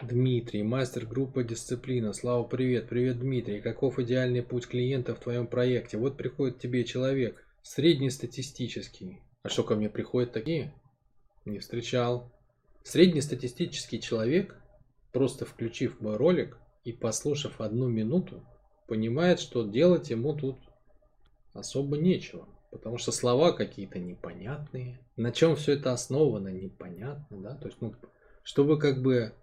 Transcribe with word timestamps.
Дмитрий, 0.00 0.62
мастер 0.62 1.06
группы 1.06 1.42
«Дисциплина». 1.42 2.12
Слава, 2.12 2.44
привет. 2.44 2.88
Привет, 2.88 3.18
Дмитрий. 3.18 3.60
Каков 3.60 3.98
идеальный 3.98 4.44
путь 4.44 4.68
клиента 4.68 5.12
в 5.12 5.18
твоем 5.18 5.48
проекте? 5.48 5.98
Вот 5.98 6.16
приходит 6.16 6.60
тебе 6.60 6.84
человек, 6.84 7.44
среднестатистический. 7.62 9.20
А 9.42 9.48
что, 9.48 9.64
ко 9.64 9.74
мне 9.74 9.90
приходят 9.90 10.30
такие? 10.30 10.72
Не 11.44 11.58
встречал. 11.58 12.30
Среднестатистический 12.84 14.00
человек, 14.00 14.56
просто 15.12 15.44
включив 15.44 16.00
мой 16.00 16.16
ролик 16.16 16.58
и 16.84 16.92
послушав 16.92 17.60
одну 17.60 17.88
минуту, 17.88 18.46
понимает, 18.86 19.40
что 19.40 19.64
делать 19.64 20.10
ему 20.10 20.32
тут 20.32 20.60
особо 21.54 21.98
нечего. 21.98 22.46
Потому 22.70 22.98
что 22.98 23.10
слова 23.10 23.50
какие-то 23.50 23.98
непонятные. 23.98 25.00
На 25.16 25.32
чем 25.32 25.56
все 25.56 25.72
это 25.72 25.92
основано, 25.92 26.50
непонятно, 26.50 27.42
да? 27.42 27.56
То 27.56 27.66
есть, 27.66 27.80
ну, 27.80 27.96
чтобы 28.44 28.78
как 28.78 29.02
бы 29.02 29.34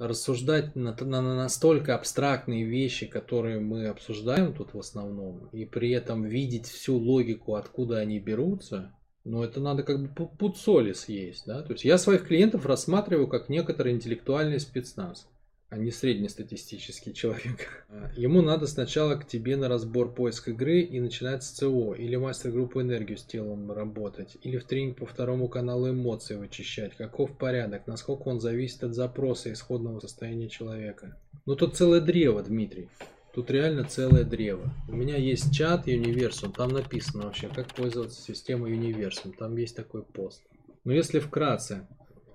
рассуждать 0.00 0.74
на, 0.74 0.96
на, 0.98 1.20
на 1.20 1.36
настолько 1.36 1.94
абстрактные 1.94 2.64
вещи, 2.64 3.06
которые 3.06 3.60
мы 3.60 3.86
обсуждаем 3.86 4.54
тут 4.54 4.72
в 4.72 4.78
основном, 4.78 5.48
и 5.52 5.66
при 5.66 5.90
этом 5.90 6.24
видеть 6.24 6.66
всю 6.66 6.96
логику, 6.96 7.54
откуда 7.54 7.98
они 7.98 8.18
берутся, 8.18 8.94
ну 9.24 9.42
это 9.42 9.60
надо 9.60 9.82
как 9.82 10.00
бы 10.02 10.26
пуд 10.26 10.56
соли 10.56 10.94
съесть, 10.94 11.44
да? 11.46 11.62
То 11.62 11.74
есть 11.74 11.84
я 11.84 11.98
своих 11.98 12.26
клиентов 12.26 12.64
рассматриваю 12.64 13.28
как 13.28 13.50
некоторый 13.50 13.92
интеллектуальный 13.92 14.58
спецназ 14.58 15.28
а 15.70 15.78
не 15.78 15.90
среднестатистический 15.92 17.14
человек. 17.14 17.86
А, 17.92 18.12
ему 18.16 18.40
надо 18.40 18.68
сначала 18.68 19.16
к 19.16 19.26
тебе 19.26 19.56
на 19.56 19.68
разбор 19.68 20.14
поиск 20.14 20.48
игры 20.48 20.80
и 20.80 21.00
начинать 21.00 21.42
с 21.42 21.50
ЦО, 21.50 21.94
или 21.94 22.14
мастер-группу 22.14 22.80
энергию 22.80 23.18
с 23.18 23.24
телом 23.24 23.72
работать, 23.72 24.36
или 24.42 24.58
в 24.58 24.64
тренинг 24.64 24.98
по 24.98 25.06
второму 25.06 25.48
каналу 25.48 25.90
эмоции 25.90 26.36
вычищать, 26.36 26.96
каков 26.96 27.36
порядок, 27.36 27.88
насколько 27.88 28.28
он 28.28 28.40
зависит 28.40 28.84
от 28.84 28.94
запроса 28.94 29.52
исходного 29.52 29.98
состояния 29.98 30.48
человека. 30.48 31.18
Ну 31.46 31.56
тут 31.56 31.76
целое 31.76 32.00
древо, 32.00 32.44
Дмитрий. 32.44 32.88
Тут 33.34 33.50
реально 33.50 33.84
целое 33.84 34.22
древо. 34.22 34.72
У 34.88 34.94
меня 34.94 35.16
есть 35.16 35.52
чат 35.52 35.88
Universum, 35.88 36.52
там 36.56 36.70
написано 36.70 37.24
вообще, 37.24 37.48
как 37.48 37.74
пользоваться 37.74 38.22
системой 38.22 38.76
Universum. 38.76 39.34
Там 39.36 39.56
есть 39.56 39.74
такой 39.74 40.02
пост. 40.04 40.42
Но 40.84 40.92
если 40.92 41.18
вкратце, 41.18 41.88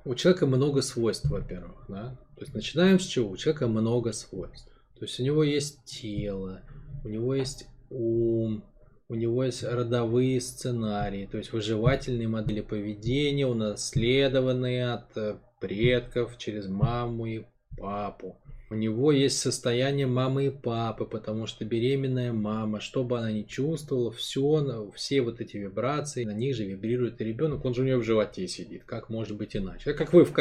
у 0.04 0.16
человека 0.16 0.48
много 0.48 0.82
свойств, 0.82 1.30
во-первых, 1.30 1.86
да? 1.88 2.18
То 2.36 2.42
есть 2.42 2.54
начинаем 2.54 3.00
с 3.00 3.06
чего? 3.06 3.30
У 3.30 3.38
человека 3.38 3.68
много 3.68 4.12
свойств. 4.12 4.70
То 4.98 5.06
есть 5.06 5.20
у 5.20 5.24
него 5.24 5.44
есть 5.44 5.84
тело, 5.86 6.62
у 7.04 7.10
него 7.10 7.36
есть 7.36 7.68
ум, 7.90 8.64
у 9.08 9.16
него 9.16 9.44
есть 9.44 9.64
родовые 9.64 10.42
сценарии, 10.42 11.28
то 11.30 11.38
есть 11.38 11.54
выживательные 11.54 12.28
модели 12.28 12.62
поведения, 12.62 13.46
унаследованные 13.46 14.94
от 14.94 15.16
э, 15.18 15.38
предков 15.60 16.38
через 16.38 16.68
маму 16.68 17.26
и 17.26 17.44
папу. 17.78 18.38
У 18.72 18.76
него 18.76 19.12
есть 19.12 19.40
состояние 19.40 20.08
мамы 20.08 20.48
и 20.48 20.50
папы, 20.50 21.06
потому 21.06 21.46
что 21.46 21.66
беременная 21.66 22.34
мама, 22.34 22.80
что 22.80 23.04
бы 23.04 23.20
она 23.20 23.32
ни 23.32 23.44
чувствовала, 23.44 24.12
все, 24.12 24.92
все 24.96 25.22
вот 25.22 25.40
эти 25.40 25.58
вибрации, 25.58 26.24
на 26.24 26.34
них 26.34 26.56
же 26.56 26.66
вибрирует 26.66 27.22
ребенок, 27.22 27.64
он 27.64 27.76
же 27.76 27.84
у 27.84 27.86
нее 27.86 27.98
в 27.98 28.04
животе 28.04 28.48
сидит, 28.48 28.84
как 28.86 29.10
может 29.10 29.38
быть 29.38 29.56
иначе. 29.56 29.94
Как 29.94 30.14
вы 30.14 30.26
в, 30.26 30.34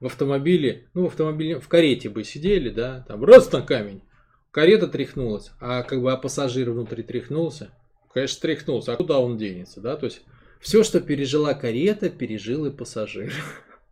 в 0.00 0.06
автомобиле, 0.06 0.88
ну, 0.94 1.04
в 1.04 1.06
автомобиле, 1.06 1.58
в 1.60 1.68
карете 1.68 2.08
бы 2.08 2.24
сидели, 2.24 2.70
да, 2.70 3.04
там 3.08 3.24
раз 3.24 3.50
на 3.52 3.62
камень, 3.62 4.02
карета 4.50 4.86
тряхнулась, 4.86 5.50
а 5.60 5.82
как 5.82 6.02
бы 6.02 6.12
а 6.12 6.16
пассажир 6.16 6.70
внутри 6.70 7.02
тряхнулся, 7.02 7.70
конечно, 8.12 8.40
тряхнулся, 8.40 8.92
а 8.92 8.96
куда 8.96 9.18
он 9.18 9.36
денется, 9.36 9.80
да, 9.80 9.96
то 9.96 10.06
есть 10.06 10.22
все, 10.60 10.82
что 10.82 11.00
пережила 11.00 11.54
карета, 11.54 12.10
пережил 12.10 12.66
и 12.66 12.70
пассажир. 12.70 13.32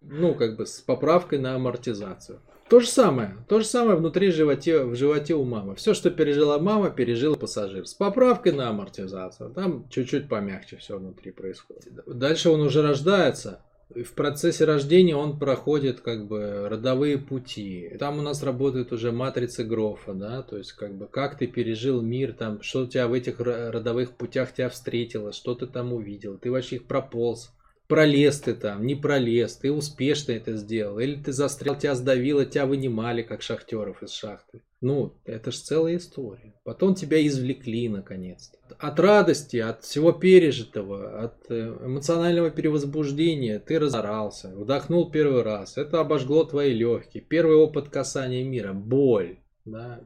Ну, 0.09 0.37
как 0.37 0.57
бы 0.57 0.67
с 0.67 0.79
поправкой 0.81 1.41
на 1.41 1.57
амортизацию. 1.57 2.39
То 2.69 2.79
же 2.79 2.87
самое, 2.87 3.37
то 3.49 3.59
же 3.59 3.67
самое 3.67 3.97
внутри 3.97 4.31
животе, 4.31 4.85
в 4.85 4.95
животе 4.95 5.35
у 5.35 5.45
мамы. 5.45 5.75
Все, 5.75 5.95
что 5.95 6.11
пережила 6.11 6.59
мама, 6.61 6.91
пережил 6.91 7.35
пассажир. 7.35 7.87
С 7.87 7.95
поправкой 7.95 8.53
на 8.53 8.69
амортизацию. 8.69 9.51
Там 9.51 9.89
чуть-чуть 9.89 10.29
помягче 10.29 10.77
все 10.77 10.97
внутри 10.99 11.33
происходит. 11.33 11.93
Дальше 12.07 12.51
он 12.51 12.61
уже 12.61 12.83
рождается, 12.83 13.63
в 13.95 14.15
процессе 14.15 14.65
рождения 14.65 15.15
он 15.15 15.39
проходит 15.39 16.01
как 16.01 16.27
бы 16.27 16.69
родовые 16.69 17.19
пути. 17.19 17.97
Там 17.99 18.19
у 18.19 18.23
нас 18.23 18.43
работает 18.43 18.93
уже 18.93 19.13
матрица 19.13 19.65
Грофа, 19.65 20.13
да, 20.13 20.43
то 20.43 20.59
есть 20.59 20.73
как 20.73 20.95
бы 20.95 21.07
как 21.07 21.39
ты 21.39 21.47
пережил 21.47 22.03
мир, 22.03 22.33
там, 22.33 22.61
что 22.63 22.83
у 22.83 22.87
тебя 22.87 23.07
в 23.07 23.13
этих 23.13 23.39
родовых 23.39 24.13
путях 24.13 24.53
тебя 24.53 24.69
встретило, 24.69 25.33
что 25.33 25.55
ты 25.55 25.67
там 25.67 25.93
увидел, 25.93 26.37
ты 26.37 26.51
вообще 26.51 26.77
их 26.77 26.87
прополз, 26.87 27.53
пролез 27.89 28.41
ты 28.41 28.55
там, 28.55 28.87
не 28.87 28.95
пролез, 28.95 29.57
ты 29.57 29.73
успешно 29.73 30.33
это 30.33 30.57
сделал, 30.57 30.99
или 30.99 31.17
ты 31.17 31.33
застрял, 31.33 31.77
тебя 31.77 31.95
сдавило, 31.95 32.45
тебя 32.45 32.67
вынимали, 32.67 33.23
как 33.23 33.43
шахтеров 33.43 34.03
из 34.03 34.13
шахты. 34.13 34.63
Ну, 34.81 35.15
это 35.25 35.51
же 35.51 35.59
целая 35.59 35.97
история. 35.97 36.55
Потом 36.63 36.95
тебя 36.95 37.25
извлекли 37.27 37.89
наконец-то. 37.89 38.59
От 38.79 39.01
радости, 39.01 39.57
от 39.57 39.85
всего 39.85 40.13
пережитого, 40.13 41.23
от 41.23 41.51
э, 41.51 41.77
эмоционального 41.85 42.51
перевозбуждения 42.51 43.59
ты 43.59 43.79
разорался, 43.79 44.55
вдохнул 44.55 45.11
первый 45.11 45.43
раз. 45.43 45.79
Это 45.79 46.01
обожгло 46.01 46.45
твои 46.45 46.75
легкие. 46.75 47.23
Первый 47.23 47.57
опыт 47.57 47.89
касания 47.89 48.45
мира. 48.45 48.75
Боль. 48.75 49.39
Да? 49.65 50.01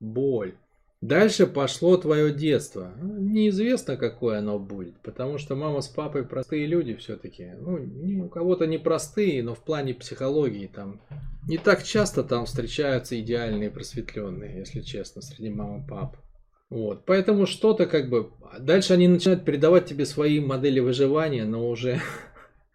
Боль. 0.00 0.56
Дальше 1.02 1.46
пошло 1.46 1.96
твое 1.98 2.32
детство. 2.32 2.94
Неизвестно, 3.00 3.96
какое 3.96 4.38
оно 4.38 4.58
будет, 4.58 4.98
потому 5.02 5.36
что 5.36 5.54
мама 5.54 5.82
с 5.82 5.88
папой 5.88 6.24
простые 6.24 6.66
люди 6.66 6.94
все-таки. 6.94 7.52
Ну, 7.58 8.24
у 8.24 8.28
кого-то 8.28 8.66
не 8.66 8.78
простые, 8.78 9.42
но 9.42 9.54
в 9.54 9.62
плане 9.62 9.94
психологии 9.94 10.66
там 10.66 11.02
не 11.46 11.58
так 11.58 11.82
часто 11.82 12.24
там 12.24 12.46
встречаются 12.46 13.20
идеальные 13.20 13.70
просветленные, 13.70 14.58
если 14.58 14.80
честно, 14.80 15.20
среди 15.20 15.50
мам 15.50 15.84
и 15.84 15.88
пап. 15.88 16.16
Вот, 16.70 17.04
поэтому 17.04 17.46
что-то 17.46 17.86
как 17.86 18.08
бы... 18.08 18.32
Дальше 18.58 18.94
они 18.94 19.06
начинают 19.06 19.44
передавать 19.44 19.86
тебе 19.86 20.04
свои 20.04 20.40
модели 20.40 20.80
выживания, 20.80 21.44
но 21.44 21.68
уже 21.68 22.00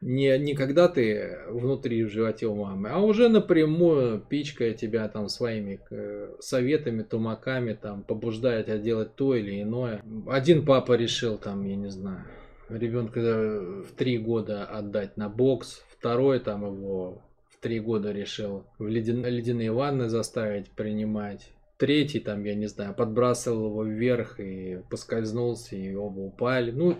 не, 0.01 0.35
не 0.39 0.56
когда 0.56 0.88
ты 0.88 1.38
внутри 1.47 2.03
в 2.03 2.09
животе 2.09 2.47
у 2.47 2.56
мамы, 2.56 2.89
а 2.89 3.00
уже 3.00 3.29
напрямую 3.29 4.19
пичкая 4.19 4.73
тебя 4.73 5.07
там 5.07 5.29
своими 5.29 5.79
э, 5.91 6.35
советами, 6.39 7.03
тумаками, 7.03 7.73
там, 7.73 8.03
побуждая 8.03 8.63
тебя 8.63 8.79
делать 8.79 9.16
то 9.16 9.35
или 9.35 9.61
иное. 9.61 10.01
Один 10.28 10.66
папа 10.66 10.94
решил 10.94 11.38
там, 11.38 11.63
я 11.66 11.75
не 11.75 11.90
знаю, 11.90 12.25
ребенка 12.69 13.19
в 13.19 13.94
три 13.95 14.17
года 14.17 14.66
отдать 14.66 15.17
на 15.17 15.29
бокс, 15.29 15.84
второй 15.90 16.40
там 16.40 16.66
его 16.66 17.22
в 17.50 17.61
три 17.61 17.79
года 17.79 18.11
решил 18.11 18.66
в 18.79 18.88
ледяные, 18.88 19.31
ледяные 19.31 19.72
ванны 19.72 20.09
заставить 20.09 20.72
принимать. 20.72 21.51
Третий 21.78 22.19
там, 22.19 22.44
я 22.44 22.56
не 22.56 22.67
знаю, 22.67 22.95
подбрасывал 22.95 23.67
его 23.67 23.84
вверх 23.84 24.40
и 24.40 24.81
поскользнулся, 24.90 25.75
и 25.75 25.94
оба 25.94 26.19
упали. 26.19 26.72
Ну, 26.72 26.95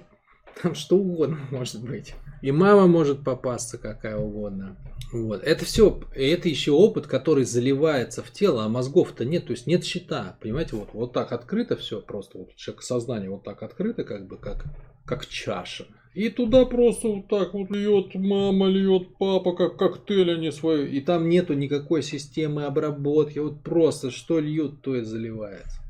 там 0.61 0.75
что 0.75 0.97
угодно 0.97 1.40
может 1.51 1.84
быть. 1.84 2.13
И 2.41 2.52
мама 2.52 2.88
может 2.88 3.24
попасться 3.24 3.78
какая 3.78 4.18
угодно. 4.18 4.78
Вот. 5.12 5.44
Это 5.44 5.66
все, 5.66 6.02
это 6.16 6.50
еще 6.50 6.72
опыт, 6.72 7.06
который 7.06 7.44
заливается 7.44 8.24
в 8.24 8.31
тело, 8.31 8.63
а 8.63 8.69
мозгов-то 8.69 9.25
нет, 9.25 9.46
то 9.46 9.52
есть 9.52 9.68
нет 9.68 9.84
щита. 9.84 10.38
Понимаете, 10.41 10.75
вот, 10.75 10.90
вот 10.94 11.13
так 11.13 11.31
открыто 11.31 11.75
все 11.75 12.02
просто, 12.02 12.40
вот 12.40 12.56
человек 12.56 12.81
сознание 12.84 13.29
вот 13.29 13.44
так 13.44 13.62
открыто, 13.62 14.03
как 14.03 14.28
бы, 14.28 14.38
как, 14.38 14.66
как 15.06 15.28
чаша. 15.28 15.85
И 16.13 16.28
туда 16.29 16.66
просто 16.66 17.07
вот 17.07 17.28
так 17.29 17.53
вот 17.53 17.69
льет 17.72 18.16
мама, 18.16 18.68
льет 18.68 19.16
папа, 19.18 19.56
как 19.56 19.78
коктейль 19.78 20.34
они 20.34 20.52
свои. 20.52 20.85
И 20.88 21.00
там 21.00 21.29
нету 21.29 21.53
никакой 21.53 22.03
системы 22.03 22.66
обработки. 22.66 23.40
Вот 23.40 23.63
просто 23.63 24.12
что 24.12 24.40
льют, 24.40 24.81
то 24.81 24.96
и 24.96 25.03
заливается. 25.03 25.81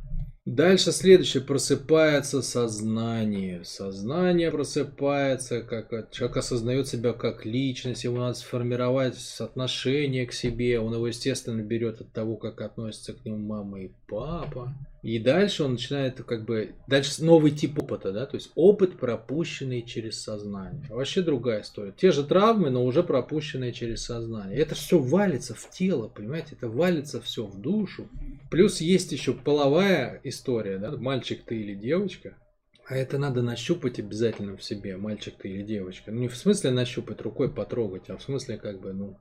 Дальше 0.46 0.91
следующее, 0.91 1.44
просыпается 1.44 2.41
сознание. 2.41 3.63
Сознание 3.63 4.50
просыпается, 4.50 5.62
как 5.62 6.09
человек 6.09 6.38
осознает 6.38 6.88
себя 6.88 7.13
как 7.13 7.46
личность, 7.46 8.06
ему 8.06 8.18
надо 8.18 8.34
сформировать 8.34 9.18
отношение 9.38 10.25
к 10.25 10.34
себе, 10.34 10.80
он 10.80 10.96
его, 10.96 11.06
естественно, 11.06 11.62
берет 11.62 12.01
от 12.01 12.12
того, 12.12 12.38
как 12.38 12.62
относятся 12.62 13.13
к 13.13 13.24
нему 13.24 13.38
мама 13.38 13.81
и 13.81 13.92
папа. 14.07 14.74
И 15.01 15.18
дальше 15.18 15.63
он 15.63 15.74
начинает 15.74 16.24
как 16.24 16.45
бы... 16.45 16.75
Дальше 16.88 17.24
новый 17.24 17.51
тип 17.51 17.81
опыта, 17.81 18.12
да? 18.12 18.25
То 18.25 18.36
есть 18.36 18.51
опыт, 18.56 19.00
пропущенный 19.00 19.81
через 19.81 20.21
сознание. 20.21 20.86
Вообще 20.89 21.21
другая 21.21 21.62
история. 21.62 21.94
Те 21.95 22.12
же 22.12 22.24
травмы, 22.24 22.69
но 22.69 22.86
уже 22.86 23.03
пропущенные 23.03 23.74
через 23.74 24.03
сознание. 24.03 24.59
Это 24.59 24.75
все 24.75 25.00
валится 25.00 25.56
в 25.56 25.69
тело, 25.71 26.07
понимаете? 26.07 26.56
Это 26.56 26.69
валится 26.69 27.19
все 27.19 27.45
в 27.45 27.59
душу. 27.59 28.09
Плюс 28.51 28.80
есть 28.80 29.12
еще 29.12 29.33
половая 29.33 30.21
история, 30.24 30.77
да? 30.77 30.92
Мальчик 30.92 31.44
ты 31.45 31.57
или 31.57 31.74
девочка. 31.74 32.38
А 32.86 32.95
это 32.95 33.18
надо 33.18 33.42
нащупать 33.42 34.00
обязательно 34.00 34.57
в 34.57 34.63
себе, 34.63 34.98
мальчик 34.98 35.36
ты 35.38 35.50
или 35.50 35.63
девочка. 35.63 36.12
Ну 36.12 36.19
не 36.19 36.27
в 36.27 36.36
смысле 36.36 36.71
нащупать, 36.71 37.21
рукой 37.21 37.50
потрогать, 37.50 38.09
а 38.09 38.18
в 38.18 38.21
смысле 38.21 38.57
как 38.57 38.81
бы, 38.81 38.92
ну, 38.92 39.18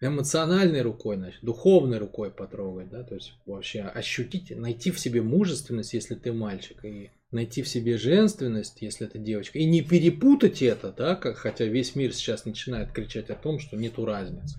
эмоциональной 0.00 0.82
рукой, 0.82 1.16
значит, 1.16 1.42
духовной 1.42 1.98
рукой 1.98 2.30
потрогать, 2.30 2.90
да, 2.90 3.02
то 3.02 3.14
есть 3.14 3.34
вообще 3.46 3.82
ощутить, 3.82 4.56
найти 4.56 4.90
в 4.90 5.00
себе 5.00 5.22
мужественность, 5.22 5.94
если 5.94 6.14
ты 6.14 6.32
мальчик, 6.32 6.84
и 6.84 7.10
найти 7.32 7.62
в 7.62 7.68
себе 7.68 7.98
женственность, 7.98 8.78
если 8.80 9.06
это 9.06 9.18
девочка, 9.18 9.58
и 9.58 9.64
не 9.64 9.82
перепутать 9.82 10.62
это, 10.62 10.94
да, 10.96 11.16
как, 11.16 11.36
хотя 11.36 11.64
весь 11.64 11.96
мир 11.96 12.12
сейчас 12.12 12.44
начинает 12.44 12.92
кричать 12.92 13.30
о 13.30 13.34
том, 13.34 13.58
что 13.58 13.76
нету 13.76 14.04
разницы. 14.04 14.56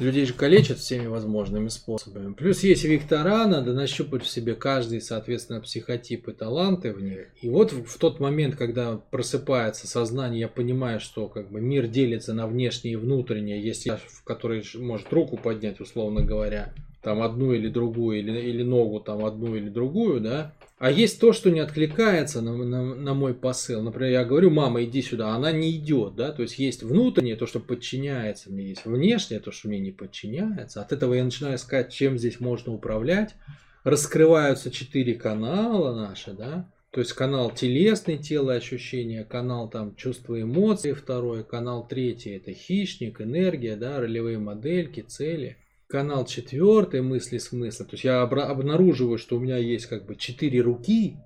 Людей 0.00 0.26
же 0.26 0.34
калечат 0.34 0.78
всеми 0.78 1.06
возможными 1.06 1.68
способами. 1.68 2.34
Плюс 2.34 2.64
есть 2.64 2.84
вектора, 2.84 3.46
надо 3.46 3.72
нащупать 3.72 4.24
в 4.24 4.28
себе 4.28 4.54
каждый, 4.54 5.00
соответственно, 5.00 5.60
психотип 5.60 6.28
и 6.28 6.32
таланты 6.32 6.92
в 6.92 7.00
них. 7.00 7.28
И 7.40 7.48
вот 7.48 7.72
в 7.72 7.98
тот 7.98 8.18
момент, 8.18 8.56
когда 8.56 8.96
просыпается 8.96 9.86
сознание, 9.86 10.40
я 10.40 10.48
понимаю, 10.48 10.98
что 10.98 11.28
как 11.28 11.50
бы 11.50 11.60
мир 11.60 11.86
делится 11.86 12.34
на 12.34 12.48
внешнее 12.48 12.94
и 12.94 12.96
внутреннее, 12.96 13.60
я, 13.60 13.96
в 13.96 14.24
который 14.24 14.64
может 14.74 15.12
руку 15.12 15.36
поднять, 15.36 15.78
условно 15.78 16.22
говоря, 16.22 16.74
там 17.00 17.22
одну 17.22 17.52
или 17.52 17.68
другую, 17.68 18.18
или, 18.18 18.32
или 18.40 18.64
ногу 18.64 18.98
там 18.98 19.24
одну 19.24 19.54
или 19.54 19.68
другую, 19.68 20.20
да, 20.20 20.52
а 20.78 20.90
есть 20.92 21.20
то, 21.20 21.32
что 21.32 21.50
не 21.50 21.58
откликается 21.60 22.40
на, 22.40 22.56
на, 22.56 22.94
на 22.94 23.14
мой 23.14 23.34
посыл. 23.34 23.82
Например, 23.82 24.12
я 24.12 24.24
говорю, 24.24 24.50
мама, 24.50 24.84
иди 24.84 25.02
сюда, 25.02 25.34
она 25.34 25.50
не 25.50 25.76
идет, 25.76 26.14
да, 26.14 26.30
то 26.30 26.42
есть 26.42 26.58
есть 26.58 26.82
внутреннее, 26.82 27.36
то, 27.36 27.46
что 27.46 27.58
подчиняется 27.58 28.50
мне, 28.50 28.68
есть 28.68 28.84
внешнее, 28.84 29.40
то, 29.40 29.50
что 29.50 29.68
мне 29.68 29.80
не 29.80 29.90
подчиняется. 29.90 30.80
От 30.80 30.92
этого 30.92 31.14
я 31.14 31.24
начинаю 31.24 31.56
искать, 31.56 31.92
чем 31.92 32.16
здесь 32.16 32.38
можно 32.38 32.72
управлять. 32.72 33.34
Раскрываются 33.82 34.70
четыре 34.70 35.14
канала 35.14 35.94
наши, 35.94 36.32
да, 36.32 36.70
то 36.90 37.00
есть 37.00 37.12
канал 37.12 37.50
телесный, 37.50 38.18
тело 38.18 38.52
ощущения, 38.52 39.24
канал 39.24 39.68
там 39.68 39.94
чувства 39.96 40.40
эмоций 40.40 40.92
второй, 40.92 41.44
канал 41.44 41.86
третий 41.86 42.30
это 42.30 42.52
хищник, 42.52 43.20
энергия, 43.20 43.76
да, 43.76 43.98
ролевые 43.98 44.38
модельки, 44.38 45.00
цели– 45.00 45.56
канал 45.88 46.26
четвертый, 46.26 47.02
мысли 47.02 47.38
смысла. 47.38 47.86
То 47.86 47.94
есть 47.94 48.04
я 48.04 48.22
обнаруживаю, 48.22 49.18
что 49.18 49.36
у 49.36 49.40
меня 49.40 49.56
есть 49.56 49.86
как 49.86 50.06
бы 50.06 50.16
четыре 50.16 50.60
руки, 50.60 51.16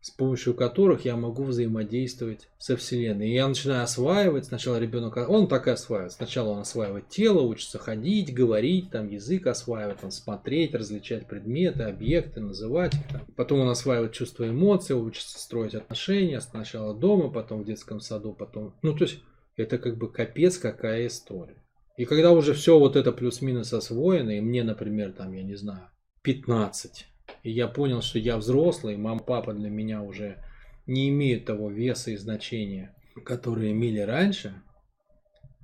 с 0.00 0.10
помощью 0.10 0.54
которых 0.54 1.04
я 1.04 1.16
могу 1.16 1.44
взаимодействовать 1.44 2.48
со 2.56 2.76
Вселенной. 2.76 3.28
И 3.28 3.34
я 3.34 3.46
начинаю 3.46 3.82
осваивать, 3.82 4.46
сначала 4.46 4.78
ребенок, 4.78 5.16
он 5.28 5.48
так 5.48 5.66
и 5.66 5.72
осваивает. 5.72 6.12
Сначала 6.12 6.50
он 6.50 6.60
осваивает 6.60 7.08
тело, 7.08 7.42
учится 7.42 7.78
ходить, 7.78 8.32
говорить, 8.32 8.90
там 8.90 9.08
язык 9.08 9.46
осваивать, 9.46 9.98
там, 9.98 10.10
смотреть, 10.10 10.74
различать 10.74 11.26
предметы, 11.26 11.82
объекты, 11.82 12.40
называть. 12.40 12.92
Там. 13.10 13.22
Потом 13.36 13.60
он 13.60 13.68
осваивает 13.68 14.12
чувство 14.12 14.48
эмоций, 14.48 14.96
учится 14.96 15.38
строить 15.38 15.74
отношения, 15.74 16.40
сначала 16.40 16.94
дома, 16.94 17.30
потом 17.30 17.62
в 17.62 17.66
детском 17.66 18.00
саду, 18.00 18.32
потом... 18.32 18.74
Ну, 18.82 18.94
то 18.94 19.04
есть 19.04 19.18
это 19.56 19.76
как 19.78 19.98
бы 19.98 20.10
капец 20.10 20.56
какая 20.58 21.08
история. 21.08 21.56
И 21.98 22.04
когда 22.04 22.30
уже 22.30 22.54
все 22.54 22.78
вот 22.78 22.94
это 22.94 23.10
плюс-минус 23.10 23.72
освоено, 23.72 24.30
и 24.30 24.40
мне, 24.40 24.62
например, 24.62 25.12
там, 25.12 25.32
я 25.32 25.42
не 25.42 25.56
знаю, 25.56 25.90
15, 26.22 27.08
и 27.42 27.50
я 27.50 27.66
понял, 27.66 28.02
что 28.02 28.20
я 28.20 28.36
взрослый, 28.36 28.96
мама, 28.96 29.18
папа 29.18 29.52
для 29.52 29.68
меня 29.68 30.00
уже 30.02 30.40
не 30.86 31.08
имеют 31.08 31.46
того 31.46 31.68
веса 31.68 32.12
и 32.12 32.16
значения, 32.16 32.94
которые 33.24 33.72
имели 33.72 33.98
раньше, 33.98 34.62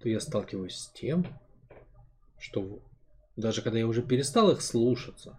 то 0.00 0.08
я 0.08 0.18
сталкиваюсь 0.18 0.74
с 0.74 0.92
тем, 0.92 1.24
что 2.40 2.82
даже 3.36 3.62
когда 3.62 3.78
я 3.78 3.86
уже 3.86 4.02
перестал 4.02 4.50
их 4.50 4.60
слушаться, 4.60 5.38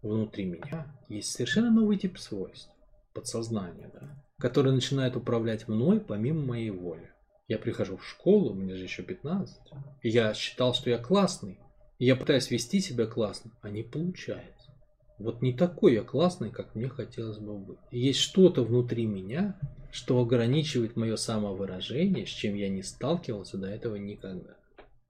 внутри 0.00 0.46
меня 0.46 0.96
есть 1.10 1.30
совершенно 1.30 1.70
новый 1.70 1.98
тип 1.98 2.16
свойств, 2.16 2.70
подсознание, 3.12 3.90
да, 3.92 4.24
который 4.38 4.72
начинает 4.72 5.14
управлять 5.14 5.68
мной 5.68 6.00
помимо 6.00 6.40
моей 6.42 6.70
воли. 6.70 7.11
Я 7.52 7.58
прихожу 7.58 7.98
в 7.98 8.08
школу, 8.08 8.54
мне 8.54 8.76
же 8.76 8.84
еще 8.84 9.02
15, 9.02 9.58
и 10.00 10.08
я 10.08 10.32
считал, 10.32 10.72
что 10.72 10.88
я 10.88 10.96
классный. 10.96 11.58
И 11.98 12.06
я 12.06 12.16
пытаюсь 12.16 12.50
вести 12.50 12.80
себя 12.80 13.04
классно, 13.04 13.50
а 13.60 13.68
не 13.68 13.82
получается. 13.82 14.72
Вот 15.18 15.42
не 15.42 15.52
такой 15.52 15.92
я 15.92 16.02
классный, 16.02 16.48
как 16.48 16.74
мне 16.74 16.88
хотелось 16.88 17.36
бы 17.36 17.58
быть. 17.58 17.76
И 17.90 17.98
есть 17.98 18.20
что-то 18.20 18.64
внутри 18.64 19.04
меня, 19.04 19.60
что 19.90 20.18
ограничивает 20.18 20.96
мое 20.96 21.16
самовыражение, 21.16 22.24
с 22.24 22.30
чем 22.30 22.54
я 22.54 22.70
не 22.70 22.82
сталкивался 22.82 23.58
до 23.58 23.66
этого 23.66 23.96
никогда. 23.96 24.56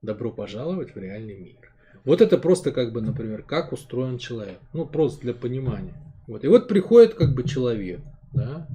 Добро 0.02 0.32
пожаловать 0.32 0.96
в 0.96 0.98
реальный 0.98 1.38
мир. 1.38 1.72
Вот 2.04 2.20
это 2.20 2.38
просто 2.38 2.72
как 2.72 2.92
бы, 2.92 3.02
например, 3.02 3.44
как 3.44 3.70
устроен 3.70 4.18
человек. 4.18 4.58
Ну, 4.72 4.84
просто 4.84 5.20
для 5.20 5.34
понимания. 5.34 5.94
Вот. 6.26 6.42
И 6.42 6.48
вот 6.48 6.66
приходит 6.66 7.14
как 7.14 7.36
бы 7.36 7.44
человек, 7.44 8.00
да. 8.32 8.66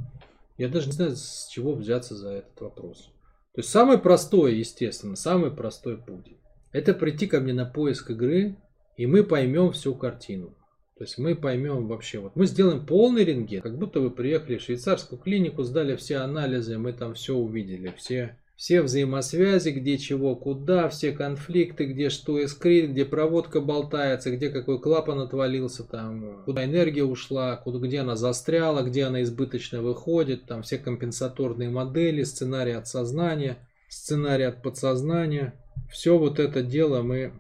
Я 0.57 0.69
даже 0.69 0.85
не 0.85 0.93
знаю, 0.93 1.17
с 1.17 1.49
чего 1.51 1.73
взяться 1.73 2.15
за 2.15 2.29
этот 2.29 2.61
вопрос. 2.61 3.11
То 3.57 3.61
есть 3.61 3.71
самый 3.71 3.97
простой, 3.97 4.53
естественно, 4.53 5.15
самый 5.15 5.49
простой 5.49 5.97
путь. 5.97 6.27
Это 6.73 6.93
прийти 6.93 7.25
ко 7.25 7.39
мне 7.39 7.53
на 7.53 7.65
поиск 7.65 8.11
игры, 8.11 8.55
и 8.97 9.07
мы 9.07 9.23
поймем 9.23 9.71
всю 9.71 9.95
картину. 9.95 10.55
То 10.95 11.05
есть 11.05 11.17
мы 11.17 11.33
поймем 11.33 11.87
вообще, 11.87 12.19
вот 12.19 12.35
мы 12.35 12.45
сделаем 12.45 12.85
полный 12.85 13.23
рентген, 13.23 13.63
как 13.63 13.75
будто 13.79 13.99
вы 13.99 14.11
приехали 14.11 14.59
в 14.59 14.61
швейцарскую 14.61 15.17
клинику, 15.17 15.63
сдали 15.63 15.95
все 15.95 16.17
анализы, 16.17 16.77
мы 16.77 16.93
там 16.93 17.15
все 17.15 17.33
увидели, 17.33 17.91
все 17.97 18.37
все 18.57 18.81
взаимосвязи, 18.81 19.69
где 19.69 19.99
чего, 19.99 20.35
куда, 20.35 20.89
все 20.89 21.11
конфликты, 21.11 21.85
где 21.85 22.09
что 22.09 22.39
искрит, 22.39 22.89
где 22.89 23.05
проводка 23.05 23.61
болтается, 23.61 24.35
где 24.35 24.49
какой 24.49 24.81
клапан 24.81 25.19
отвалился, 25.19 25.83
там, 25.83 26.41
куда 26.43 26.65
энергия 26.65 27.03
ушла, 27.03 27.55
куда, 27.55 27.77
где 27.77 27.99
она 27.99 28.15
застряла, 28.15 28.81
где 28.81 29.03
она 29.03 29.21
избыточно 29.21 29.83
выходит, 29.83 30.47
там 30.47 30.63
все 30.63 30.79
компенсаторные 30.79 31.69
модели, 31.69 32.23
сценарий 32.23 32.71
от 32.71 32.87
сознания, 32.87 33.59
сценарий 33.89 34.45
от 34.45 34.63
подсознания. 34.63 35.53
Все 35.91 36.17
вот 36.17 36.39
это 36.39 36.63
дело 36.63 37.03
мы 37.03 37.33